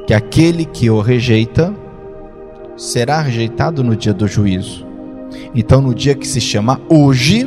que 0.09 0.15
aquele 0.15 0.65
que 0.65 0.89
o 0.89 1.03
rejeita 1.03 1.71
será 2.79 3.21
rejeitado 3.21 3.85
no 3.85 3.95
dia 3.95 4.15
do 4.15 4.27
juízo. 4.27 4.87
Então, 5.55 5.83
no 5.83 5.95
dia 5.95 6.15
que 6.15 6.27
se 6.27 6.41
chama 6.41 6.81
hoje, 6.89 7.47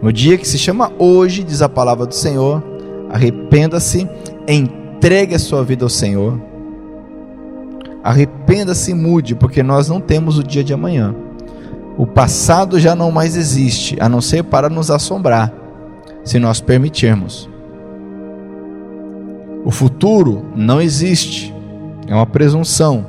no 0.00 0.10
dia 0.10 0.38
que 0.38 0.48
se 0.48 0.56
chama 0.56 0.90
hoje, 0.98 1.44
diz 1.44 1.60
a 1.60 1.68
palavra 1.68 2.06
do 2.06 2.14
Senhor, 2.14 2.64
arrependa-se 3.10 4.08
Entregue 4.48 5.34
a 5.34 5.38
sua 5.38 5.62
vida 5.62 5.84
ao 5.84 5.90
Senhor. 5.90 6.40
Arrependa-se 8.02 8.92
e 8.92 8.94
mude, 8.94 9.34
porque 9.34 9.62
nós 9.62 9.86
não 9.86 10.00
temos 10.00 10.38
o 10.38 10.42
dia 10.42 10.64
de 10.64 10.72
amanhã. 10.72 11.14
O 11.98 12.06
passado 12.06 12.80
já 12.80 12.94
não 12.94 13.10
mais 13.10 13.36
existe, 13.36 13.98
a 14.00 14.08
não 14.08 14.22
ser 14.22 14.44
para 14.44 14.70
nos 14.70 14.90
assombrar, 14.90 15.52
se 16.24 16.38
nós 16.38 16.62
permitirmos. 16.62 17.52
O 19.64 19.70
futuro 19.70 20.44
não 20.54 20.78
existe, 20.78 21.54
é 22.06 22.14
uma 22.14 22.26
presunção. 22.26 23.06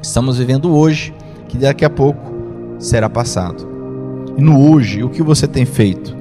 Estamos 0.00 0.38
vivendo 0.38 0.74
hoje, 0.74 1.14
que 1.46 1.58
daqui 1.58 1.84
a 1.84 1.90
pouco 1.90 2.32
será 2.78 3.10
passado. 3.10 3.68
E 4.38 4.40
no 4.40 4.70
hoje, 4.70 5.04
o 5.04 5.10
que 5.10 5.22
você 5.22 5.46
tem 5.46 5.66
feito? 5.66 6.16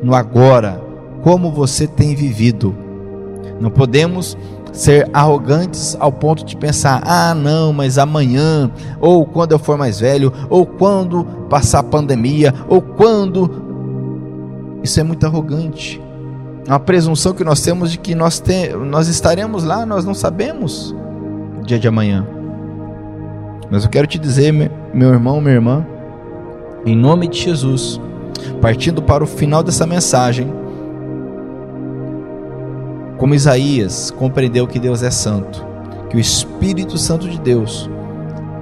No 0.00 0.14
agora, 0.14 0.80
como 1.24 1.50
você 1.50 1.88
tem 1.88 2.14
vivido? 2.14 2.76
Não 3.60 3.70
podemos 3.70 4.38
ser 4.72 5.10
arrogantes 5.12 5.96
ao 5.98 6.12
ponto 6.12 6.44
de 6.44 6.56
pensar: 6.56 7.02
ah, 7.04 7.34
não, 7.34 7.72
mas 7.72 7.98
amanhã, 7.98 8.70
ou 9.00 9.26
quando 9.26 9.50
eu 9.50 9.58
for 9.58 9.76
mais 9.76 9.98
velho, 9.98 10.32
ou 10.48 10.64
quando 10.64 11.24
passar 11.50 11.80
a 11.80 11.82
pandemia, 11.82 12.54
ou 12.68 12.80
quando. 12.80 13.50
Isso 14.84 15.00
é 15.00 15.02
muito 15.02 15.26
arrogante. 15.26 16.00
Uma 16.66 16.80
presunção 16.80 17.32
que 17.32 17.44
nós 17.44 17.60
temos 17.60 17.92
de 17.92 17.98
que 17.98 18.14
nós, 18.14 18.40
te, 18.40 18.70
nós 18.74 19.08
estaremos 19.08 19.62
lá, 19.62 19.86
nós 19.86 20.04
não 20.04 20.14
sabemos 20.14 20.94
o 21.60 21.64
dia 21.64 21.78
de 21.78 21.86
amanhã. 21.86 22.26
Mas 23.70 23.84
eu 23.84 23.90
quero 23.90 24.06
te 24.06 24.18
dizer, 24.18 24.52
meu 24.52 25.10
irmão, 25.10 25.40
minha 25.40 25.54
irmã, 25.54 25.86
em 26.84 26.96
nome 26.96 27.28
de 27.28 27.40
Jesus, 27.40 28.00
partindo 28.60 29.02
para 29.02 29.24
o 29.24 29.26
final 29.26 29.62
dessa 29.62 29.86
mensagem, 29.86 30.52
como 33.16 33.34
Isaías 33.34 34.10
compreendeu 34.10 34.66
que 34.66 34.78
Deus 34.78 35.02
é 35.02 35.10
santo, 35.10 35.64
que 36.10 36.16
o 36.16 36.20
Espírito 36.20 36.98
Santo 36.98 37.28
de 37.28 37.40
Deus 37.40 37.90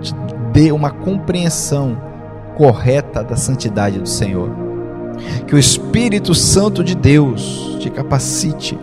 te 0.01 0.15
dê 0.53 0.73
uma 0.73 0.91
compreensão 0.91 2.01
correta 2.57 3.23
da 3.23 3.37
santidade 3.37 3.99
do 3.99 4.09
Senhor. 4.09 4.64
Que 5.47 5.55
o 5.55 5.59
Espírito 5.59 6.35
Santo 6.35 6.83
de 6.83 6.95
Deus 6.95 7.77
te 7.81 7.91
capacite 7.91 8.79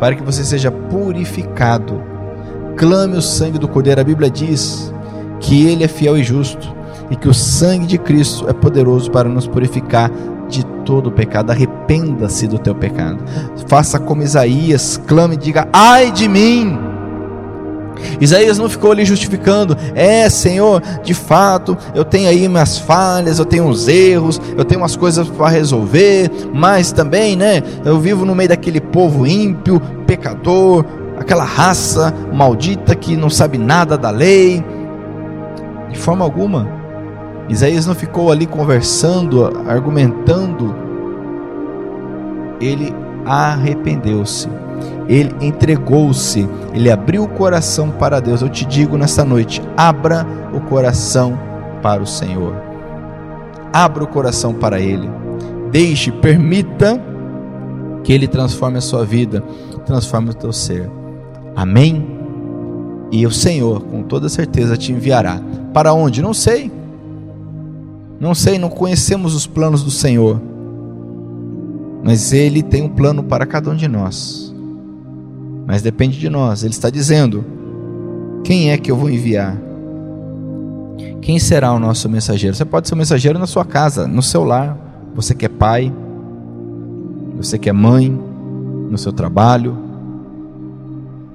para 0.00 0.14
que 0.14 0.22
você 0.22 0.44
seja 0.44 0.70
purificado. 0.70 2.02
Clame 2.76 3.16
o 3.16 3.22
sangue 3.22 3.58
do 3.58 3.68
Cordeiro. 3.68 4.00
A 4.00 4.04
Bíblia 4.04 4.30
diz 4.30 4.92
que 5.40 5.66
ele 5.66 5.84
é 5.84 5.88
fiel 5.88 6.16
e 6.16 6.22
justo 6.22 6.74
e 7.10 7.16
que 7.16 7.28
o 7.28 7.34
sangue 7.34 7.86
de 7.86 7.98
Cristo 7.98 8.48
é 8.48 8.52
poderoso 8.52 9.10
para 9.10 9.28
nos 9.28 9.46
purificar 9.46 10.10
de 10.48 10.64
todo 10.84 11.08
o 11.08 11.12
pecado. 11.12 11.50
Arrependa-se 11.50 12.46
do 12.46 12.58
teu 12.58 12.74
pecado. 12.74 13.18
Faça 13.66 13.98
como 13.98 14.22
Isaías, 14.22 15.00
clame 15.06 15.34
e 15.34 15.38
diga: 15.38 15.68
"Ai 15.72 16.12
de 16.12 16.28
mim!" 16.28 16.87
Isaías 18.20 18.58
não 18.58 18.68
ficou 18.68 18.92
ali 18.92 19.04
justificando, 19.04 19.76
é 19.94 20.28
Senhor, 20.28 20.82
de 21.02 21.14
fato, 21.14 21.76
eu 21.94 22.04
tenho 22.04 22.28
aí 22.28 22.48
minhas 22.48 22.78
falhas, 22.78 23.38
eu 23.38 23.44
tenho 23.44 23.64
uns 23.64 23.88
erros, 23.88 24.40
eu 24.56 24.64
tenho 24.64 24.80
umas 24.80 24.96
coisas 24.96 25.28
para 25.28 25.48
resolver, 25.48 26.30
mas 26.52 26.92
também, 26.92 27.36
né, 27.36 27.62
eu 27.84 27.98
vivo 27.98 28.24
no 28.24 28.34
meio 28.34 28.48
daquele 28.48 28.80
povo 28.80 29.26
ímpio, 29.26 29.80
pecador, 30.06 30.84
aquela 31.18 31.44
raça 31.44 32.14
maldita 32.32 32.94
que 32.94 33.16
não 33.16 33.28
sabe 33.28 33.58
nada 33.58 33.98
da 33.98 34.10
lei. 34.10 34.64
De 35.90 35.98
forma 35.98 36.24
alguma, 36.24 36.68
Isaías 37.48 37.86
não 37.86 37.94
ficou 37.94 38.30
ali 38.30 38.46
conversando, 38.46 39.46
argumentando, 39.66 40.74
ele 42.60 42.94
arrependeu-se, 43.28 44.48
ele 45.08 45.34
entregou-se, 45.40 46.48
ele 46.72 46.90
abriu 46.90 47.24
o 47.24 47.28
coração 47.28 47.90
para 47.90 48.20
Deus. 48.20 48.42
Eu 48.42 48.48
te 48.48 48.64
digo 48.64 48.96
nesta 48.96 49.24
noite: 49.24 49.62
abra 49.76 50.26
o 50.54 50.60
coração 50.60 51.38
para 51.82 52.02
o 52.02 52.06
Senhor, 52.06 52.54
abra 53.72 54.04
o 54.04 54.08
coração 54.08 54.54
para 54.54 54.80
Ele, 54.80 55.08
deixe, 55.70 56.10
permita 56.10 57.00
que 58.02 58.12
Ele 58.12 58.26
transforme 58.26 58.78
a 58.78 58.82
sua 58.82 59.04
vida, 59.04 59.42
transforme 59.84 60.30
o 60.30 60.34
teu 60.34 60.52
ser. 60.52 60.90
Amém? 61.54 62.18
E 63.10 63.26
o 63.26 63.30
Senhor, 63.30 63.82
com 63.82 64.02
toda 64.02 64.28
certeza, 64.28 64.76
te 64.76 64.92
enviará. 64.92 65.40
Para 65.72 65.92
onde? 65.92 66.20
Não 66.20 66.34
sei 66.34 66.70
não 68.20 68.34
sei, 68.34 68.58
não 68.58 68.68
conhecemos 68.68 69.34
os 69.34 69.46
planos 69.46 69.84
do 69.84 69.92
Senhor, 69.92 70.40
mas 72.02 72.32
Ele 72.32 72.62
tem 72.62 72.82
um 72.82 72.88
plano 72.88 73.22
para 73.22 73.46
cada 73.46 73.70
um 73.70 73.76
de 73.76 73.88
nós. 73.88 74.54
Mas 75.66 75.82
depende 75.82 76.18
de 76.18 76.28
nós. 76.28 76.62
Ele 76.62 76.72
está 76.72 76.90
dizendo: 76.90 77.44
quem 78.44 78.70
é 78.70 78.78
que 78.78 78.90
eu 78.90 78.96
vou 78.96 79.10
enviar? 79.10 79.56
Quem 81.20 81.38
será 81.38 81.72
o 81.72 81.78
nosso 81.78 82.08
mensageiro? 82.08 82.56
Você 82.56 82.64
pode 82.64 82.88
ser 82.88 82.94
um 82.94 82.98
mensageiro 82.98 83.38
na 83.38 83.46
sua 83.46 83.64
casa, 83.64 84.06
no 84.06 84.22
seu 84.22 84.44
lar. 84.44 84.76
Você 85.14 85.34
que 85.34 85.44
é 85.44 85.48
pai, 85.48 85.92
você 87.36 87.58
que 87.58 87.68
é 87.68 87.72
mãe, 87.72 88.08
no 88.90 88.96
seu 88.96 89.12
trabalho, 89.12 89.76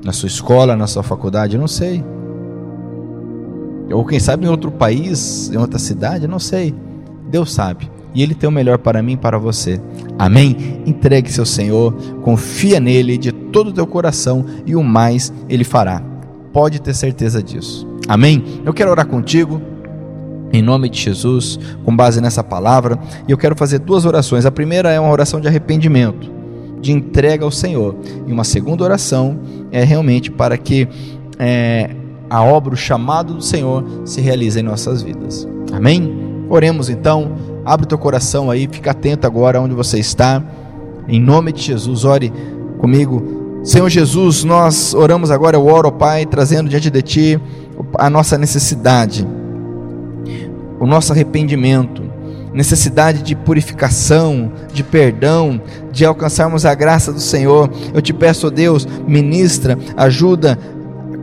na 0.04 0.12
sua 0.12 0.28
escola, 0.28 0.76
na 0.76 0.88
sua 0.88 1.04
faculdade, 1.04 1.56
eu 1.56 1.60
não 1.60 1.68
sei 1.68 2.04
ou 3.94 4.06
quem 4.06 4.20
sabe 4.20 4.46
em 4.46 4.50
outro 4.50 4.72
país, 4.72 5.52
em 5.52 5.58
outra 5.58 5.80
cidade, 5.80 6.28
não 6.28 6.40
sei. 6.40 6.74
Deus 7.30 7.54
sabe. 7.54 7.90
E 8.14 8.22
Ele 8.22 8.36
tem 8.36 8.48
o 8.48 8.52
melhor 8.52 8.78
para 8.78 9.02
mim 9.02 9.14
e 9.14 9.18
para 9.18 9.38
você. 9.38 9.80
Amém? 10.18 10.82
Entregue-se 10.86 11.40
ao 11.40 11.46
Senhor, 11.46 11.94
confia 12.22 12.80
nele 12.80 13.18
de 13.18 13.32
todo 13.32 13.70
o 13.70 13.74
teu 13.74 13.88
coração 13.88 14.46
e 14.66 14.76
o 14.76 14.84
mais 14.84 15.34
Ele 15.50 15.64
fará. 15.64 16.02
Pode 16.52 16.80
ter 16.80 16.94
certeza 16.94 17.42
disso. 17.42 17.88
Amém? 18.08 18.44
Eu 18.66 18.74
quero 18.74 18.92
orar 18.92 19.08
contigo. 19.08 19.62
Em 20.52 20.62
nome 20.62 20.88
de 20.88 21.00
Jesus, 21.00 21.60
com 21.84 21.96
base 21.96 22.22
nessa 22.22 22.44
palavra, 22.44 23.00
e 23.28 23.32
eu 23.32 23.38
quero 23.40 23.56
fazer 23.56 23.80
duas 23.80 24.06
orações. 24.06 24.46
A 24.46 24.52
primeira 24.52 24.92
é 24.92 25.00
uma 25.00 25.10
oração 25.10 25.42
de 25.42 25.48
arrependimento, 25.48 26.30
de 26.80 26.92
entrega 26.92 27.44
ao 27.44 27.50
Senhor, 27.50 27.96
e 28.28 28.32
uma 28.32 28.44
segunda 28.44 28.84
oração 28.84 29.40
é 29.72 29.84
realmente 29.84 30.30
para 30.30 30.56
que 30.56 30.88
é, 31.40 31.90
a 32.30 32.44
obra, 32.44 32.76
o 32.76 32.78
chamado 32.78 33.34
do 33.34 33.42
Senhor 33.42 33.84
se 34.06 34.22
realiza 34.22 34.60
em 34.60 34.64
nossas 34.64 35.02
vidas. 35.02 35.48
Amém? 35.72 36.46
Oremos 36.50 36.90
então. 36.90 37.32
Abre 37.66 37.88
teu 37.88 37.98
coração 37.98 38.52
aí, 38.52 38.68
fica 38.72 38.92
atento 38.92 39.26
agora 39.26 39.62
onde 39.62 39.74
você 39.74 40.00
está. 40.00 40.44
Em 41.08 41.20
nome 41.20 41.52
de 41.52 41.62
Jesus, 41.62 42.04
ore 42.06 42.32
comigo. 42.80 43.62
Senhor 43.64 43.90
Jesus, 43.90 44.44
nós 44.44 44.94
oramos 44.94 45.32
agora, 45.32 45.56
eu 45.56 45.66
oro, 45.66 45.92
Pai, 45.92 46.26
trazendo 46.26 46.70
diante 46.70 46.90
de 46.90 47.02
Ti 47.02 47.40
a 47.98 48.10
nossa 48.10 48.38
necessidade, 48.38 49.26
o 50.80 50.86
nosso 50.86 51.14
arrependimento, 51.14 52.04
necessidade 52.54 53.24
de 53.24 53.36
purificação, 53.36 54.52
de 54.74 54.84
perdão, 54.84 55.62
de 55.92 56.06
alcançarmos 56.06 56.66
a 56.66 56.76
graça 56.76 57.12
do 57.12 57.20
Senhor. 57.20 57.70
Eu 57.94 58.02
te 58.02 58.14
peço, 58.14 58.52
Deus, 58.52 58.86
ministra, 59.08 59.78
ajuda, 59.96 60.60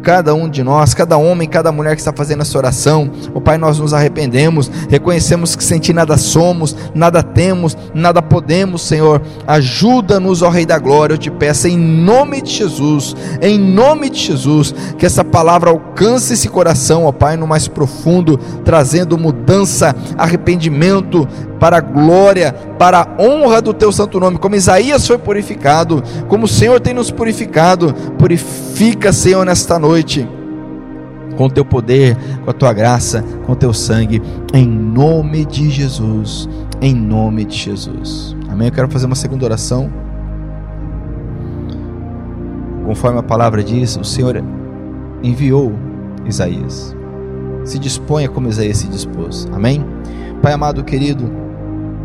cada 0.02 0.34
um 0.34 0.48
de 0.48 0.62
nós, 0.62 0.94
cada 0.94 1.16
homem, 1.16 1.48
cada 1.48 1.70
mulher 1.72 1.94
que 1.94 2.00
está 2.00 2.12
fazendo 2.12 2.42
essa 2.42 2.56
oração. 2.56 3.10
O 3.34 3.40
Pai, 3.40 3.58
nós 3.58 3.78
nos 3.78 3.94
arrependemos, 3.94 4.70
reconhecemos 4.88 5.54
que 5.56 5.64
sem 5.64 5.78
Ti 5.78 5.92
nada 5.92 6.16
somos, 6.16 6.76
nada 6.94 7.22
temos, 7.22 7.76
nada 7.94 8.20
podemos, 8.22 8.82
Senhor. 8.82 9.22
Ajuda-nos, 9.46 10.42
ó 10.42 10.48
Rei 10.48 10.66
da 10.66 10.78
Glória, 10.78 11.14
eu 11.14 11.18
te 11.18 11.30
peço 11.30 11.68
em 11.68 11.76
nome 11.76 12.42
de 12.42 12.50
Jesus, 12.50 13.14
em 13.40 13.58
nome 13.58 14.10
de 14.10 14.20
Jesus, 14.20 14.74
que 14.98 15.06
essa 15.06 15.24
palavra 15.24 15.70
alcance 15.70 16.34
esse 16.34 16.48
coração, 16.48 17.04
ó 17.04 17.12
Pai, 17.12 17.36
no 17.36 17.46
mais 17.46 17.68
profundo, 17.68 18.38
trazendo 18.64 19.18
mudança, 19.18 19.94
arrependimento, 20.16 21.26
para 21.60 21.76
a 21.76 21.80
glória, 21.80 22.52
para 22.78 23.02
a 23.02 23.22
honra 23.22 23.60
do 23.60 23.74
teu 23.74 23.92
santo 23.92 24.18
nome, 24.18 24.38
como 24.38 24.56
Isaías 24.56 25.06
foi 25.06 25.18
purificado, 25.18 26.02
como 26.26 26.46
o 26.46 26.48
Senhor 26.48 26.80
tem 26.80 26.94
nos 26.94 27.10
purificado. 27.10 27.94
Purifica, 28.18 29.12
Senhor, 29.12 29.44
nesta 29.44 29.78
noite 29.78 30.26
com 31.36 31.46
o 31.46 31.50
teu 31.50 31.64
poder, 31.64 32.16
com 32.44 32.50
a 32.50 32.52
tua 32.52 32.72
graça, 32.72 33.24
com 33.46 33.52
o 33.52 33.56
teu 33.56 33.72
sangue, 33.72 34.20
em 34.52 34.66
nome 34.66 35.44
de 35.44 35.70
Jesus. 35.70 36.48
Em 36.82 36.94
nome 36.94 37.44
de 37.44 37.56
Jesus. 37.56 38.36
Amém. 38.48 38.68
Eu 38.68 38.74
quero 38.74 38.88
fazer 38.88 39.06
uma 39.06 39.14
segunda 39.14 39.44
oração. 39.44 39.90
Conforme 42.84 43.20
a 43.20 43.22
palavra 43.22 43.62
diz, 43.62 43.96
o 43.96 44.04
Senhor 44.04 44.42
enviou 45.22 45.72
Isaías. 46.26 46.96
Se 47.64 47.78
disponha 47.78 48.28
como 48.28 48.48
Isaías 48.48 48.78
se 48.78 48.88
dispôs. 48.88 49.48
Amém. 49.52 49.84
Pai 50.42 50.52
amado 50.52 50.82
querido, 50.82 51.30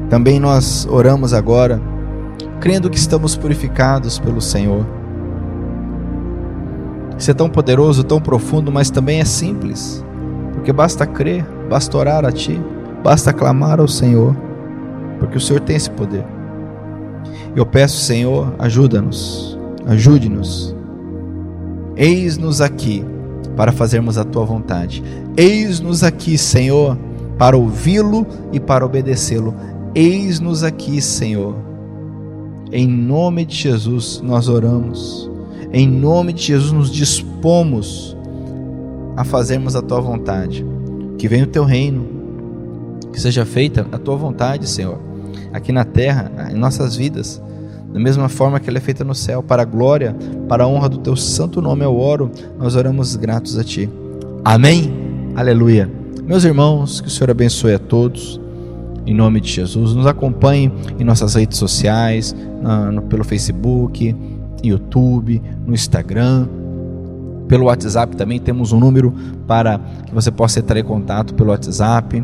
também 0.09 0.39
nós 0.39 0.87
oramos 0.89 1.33
agora, 1.33 1.81
crendo 2.59 2.89
que 2.89 2.97
estamos 2.97 3.35
purificados 3.35 4.19
pelo 4.19 4.41
Senhor. 4.41 4.85
Isso 7.17 7.31
é 7.31 7.33
tão 7.33 7.49
poderoso, 7.49 8.03
tão 8.03 8.19
profundo, 8.19 8.71
mas 8.71 8.89
também 8.89 9.19
é 9.19 9.25
simples, 9.25 10.03
porque 10.53 10.73
basta 10.73 11.05
crer, 11.05 11.45
basta 11.69 11.97
orar 11.97 12.25
a 12.25 12.31
Ti, 12.31 12.59
basta 13.03 13.31
clamar 13.31 13.79
ao 13.79 13.87
Senhor, 13.87 14.35
porque 15.19 15.37
o 15.37 15.41
Senhor 15.41 15.59
tem 15.61 15.75
esse 15.75 15.89
poder. 15.89 16.25
Eu 17.55 17.65
peço, 17.65 17.97
Senhor, 17.97 18.53
ajuda-nos, 18.59 19.57
ajude-nos. 19.87 20.75
Eis-nos 21.95 22.59
aqui 22.59 23.05
para 23.55 23.71
fazermos 23.71 24.17
a 24.17 24.25
Tua 24.25 24.43
vontade. 24.43 25.01
Eis-nos 25.37 26.03
aqui, 26.03 26.37
Senhor, 26.37 26.97
para 27.37 27.55
ouvi-lo 27.55 28.27
e 28.51 28.59
para 28.59 28.85
obedecê-lo. 28.85 29.53
Eis-nos 29.95 30.61
aqui, 30.61 31.01
Senhor. 31.01 31.55
Em 32.69 32.85
nome 32.85 33.45
de 33.45 33.55
Jesus 33.55 34.21
nós 34.21 34.49
oramos. 34.49 35.31
Em 35.71 35.87
nome 35.87 36.33
de 36.33 36.43
Jesus 36.43 36.73
nos 36.73 36.91
dispomos 36.91 38.15
a 39.15 39.23
fazermos 39.23 39.73
a 39.73 39.81
tua 39.81 40.01
vontade. 40.01 40.65
Que 41.17 41.29
venha 41.29 41.45
o 41.45 41.47
teu 41.47 41.63
reino. 41.63 42.05
Que 43.13 43.21
seja 43.21 43.45
feita 43.45 43.87
a 43.89 43.97
tua 43.97 44.17
vontade, 44.17 44.67
Senhor, 44.67 44.99
aqui 45.53 45.71
na 45.71 45.85
terra, 45.85 46.29
em 46.51 46.55
nossas 46.55 46.97
vidas, 46.97 47.41
da 47.93 47.97
mesma 47.97 48.27
forma 48.27 48.59
que 48.59 48.69
ela 48.69 48.77
é 48.77 48.81
feita 48.81 49.05
no 49.05 49.15
céu, 49.15 49.41
para 49.41 49.61
a 49.61 49.65
glória, 49.65 50.13
para 50.49 50.65
a 50.65 50.67
honra 50.67 50.89
do 50.89 50.97
teu 50.97 51.15
santo 51.15 51.61
nome 51.61 51.85
eu 51.85 51.97
oro. 51.97 52.29
Nós 52.59 52.75
oramos 52.75 53.15
gratos 53.15 53.57
a 53.57 53.63
ti. 53.63 53.89
Amém. 54.43 54.93
Aleluia. 55.33 55.89
Meus 56.25 56.43
irmãos, 56.43 56.99
que 56.99 57.07
o 57.07 57.11
Senhor 57.11 57.31
abençoe 57.31 57.73
a 57.73 57.79
todos 57.79 58.43
em 59.05 59.13
nome 59.13 59.39
de 59.39 59.51
Jesus. 59.51 59.93
Nos 59.93 60.07
acompanhe 60.07 60.71
em 60.99 61.03
nossas 61.03 61.35
redes 61.35 61.57
sociais, 61.57 62.35
na, 62.61 62.91
no, 62.91 63.01
pelo 63.03 63.23
Facebook, 63.23 64.15
YouTube, 64.63 65.41
no 65.65 65.73
Instagram. 65.73 66.47
Pelo 67.47 67.65
WhatsApp 67.65 68.15
também 68.15 68.39
temos 68.39 68.71
um 68.71 68.79
número 68.79 69.13
para 69.47 69.79
que 70.05 70.13
você 70.13 70.31
possa 70.31 70.59
entrar 70.59 70.79
em 70.79 70.83
contato 70.83 71.33
pelo 71.35 71.51
WhatsApp. 71.51 72.23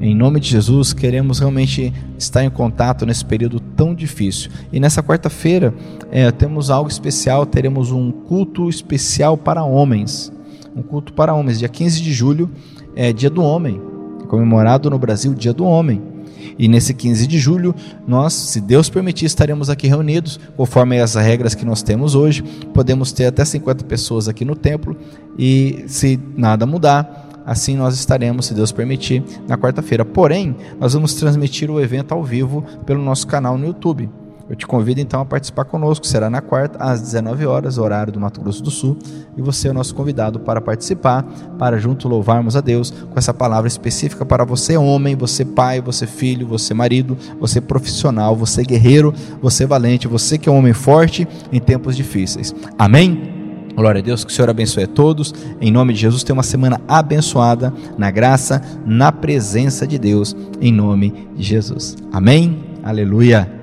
Em 0.00 0.14
nome 0.14 0.40
de 0.40 0.48
Jesus, 0.48 0.94
queremos 0.94 1.40
realmente 1.40 1.92
estar 2.16 2.42
em 2.42 2.48
contato 2.48 3.04
nesse 3.04 3.24
período 3.24 3.60
tão 3.60 3.94
difícil. 3.94 4.50
E 4.72 4.80
nessa 4.80 5.02
quarta-feira 5.02 5.74
é, 6.10 6.30
temos 6.30 6.70
algo 6.70 6.88
especial, 6.88 7.44
teremos 7.44 7.90
um 7.90 8.10
culto 8.10 8.68
especial 8.68 9.36
para 9.36 9.62
homens. 9.62 10.32
Um 10.74 10.82
culto 10.82 11.12
para 11.12 11.34
homens, 11.34 11.58
dia 11.58 11.68
15 11.68 12.00
de 12.00 12.12
julho, 12.12 12.48
é 12.96 13.12
dia 13.12 13.28
do 13.28 13.42
homem, 13.42 13.80
comemorado 14.28 14.88
no 14.88 14.98
Brasil, 14.98 15.34
dia 15.34 15.52
do 15.52 15.64
homem. 15.64 16.09
E 16.58 16.68
nesse 16.68 16.94
15 16.94 17.26
de 17.26 17.38
julho, 17.38 17.74
nós, 18.06 18.32
se 18.32 18.60
Deus 18.60 18.88
permitir, 18.88 19.26
estaremos 19.26 19.70
aqui 19.70 19.86
reunidos, 19.86 20.38
conforme 20.56 21.00
as 21.00 21.14
regras 21.14 21.54
que 21.54 21.64
nós 21.64 21.82
temos 21.82 22.14
hoje. 22.14 22.42
Podemos 22.74 23.12
ter 23.12 23.26
até 23.26 23.44
50 23.44 23.84
pessoas 23.84 24.28
aqui 24.28 24.44
no 24.44 24.56
templo 24.56 24.96
e, 25.38 25.84
se 25.86 26.18
nada 26.36 26.66
mudar, 26.66 27.28
assim 27.46 27.76
nós 27.76 27.94
estaremos, 27.94 28.46
se 28.46 28.54
Deus 28.54 28.72
permitir, 28.72 29.22
na 29.48 29.56
quarta-feira. 29.56 30.04
Porém, 30.04 30.54
nós 30.78 30.94
vamos 30.94 31.14
transmitir 31.14 31.70
o 31.70 31.80
evento 31.80 32.12
ao 32.12 32.22
vivo 32.22 32.64
pelo 32.86 33.02
nosso 33.02 33.26
canal 33.26 33.58
no 33.58 33.66
YouTube. 33.66 34.08
Eu 34.50 34.56
te 34.56 34.66
convido 34.66 35.00
então 35.00 35.20
a 35.20 35.24
participar 35.24 35.64
conosco. 35.64 36.04
Será 36.04 36.28
na 36.28 36.40
quarta, 36.40 36.82
às 36.82 37.00
19 37.00 37.46
horas, 37.46 37.78
horário 37.78 38.12
do 38.12 38.18
Mato 38.18 38.40
Grosso 38.40 38.60
do 38.60 38.70
Sul. 38.70 38.98
E 39.36 39.40
você 39.40 39.68
é 39.68 39.70
o 39.70 39.74
nosso 39.74 39.94
convidado 39.94 40.40
para 40.40 40.60
participar, 40.60 41.22
para 41.56 41.78
junto 41.78 42.08
louvarmos 42.08 42.56
a 42.56 42.60
Deus 42.60 42.90
com 42.90 43.16
essa 43.16 43.32
palavra 43.32 43.68
específica 43.68 44.26
para 44.26 44.44
você, 44.44 44.76
homem, 44.76 45.14
você, 45.14 45.44
pai, 45.44 45.80
você, 45.80 46.04
filho, 46.04 46.48
você, 46.48 46.74
marido, 46.74 47.16
você, 47.38 47.60
profissional, 47.60 48.34
você, 48.34 48.64
guerreiro, 48.64 49.14
você, 49.40 49.64
valente, 49.64 50.08
você 50.08 50.36
que 50.36 50.48
é 50.48 50.52
um 50.52 50.58
homem 50.58 50.72
forte 50.72 51.28
em 51.52 51.60
tempos 51.60 51.96
difíceis. 51.96 52.52
Amém? 52.76 53.38
Glória 53.76 54.00
a 54.00 54.04
Deus, 54.04 54.24
que 54.24 54.32
o 54.32 54.34
Senhor 54.34 54.50
abençoe 54.50 54.82
a 54.82 54.88
todos. 54.88 55.32
Em 55.60 55.70
nome 55.70 55.92
de 55.92 56.00
Jesus, 56.00 56.24
tenha 56.24 56.34
uma 56.34 56.42
semana 56.42 56.80
abençoada 56.88 57.72
na 57.96 58.10
graça, 58.10 58.60
na 58.84 59.12
presença 59.12 59.86
de 59.86 59.96
Deus, 59.96 60.34
em 60.60 60.72
nome 60.72 61.28
de 61.36 61.44
Jesus. 61.44 61.96
Amém? 62.12 62.64
Aleluia. 62.82 63.59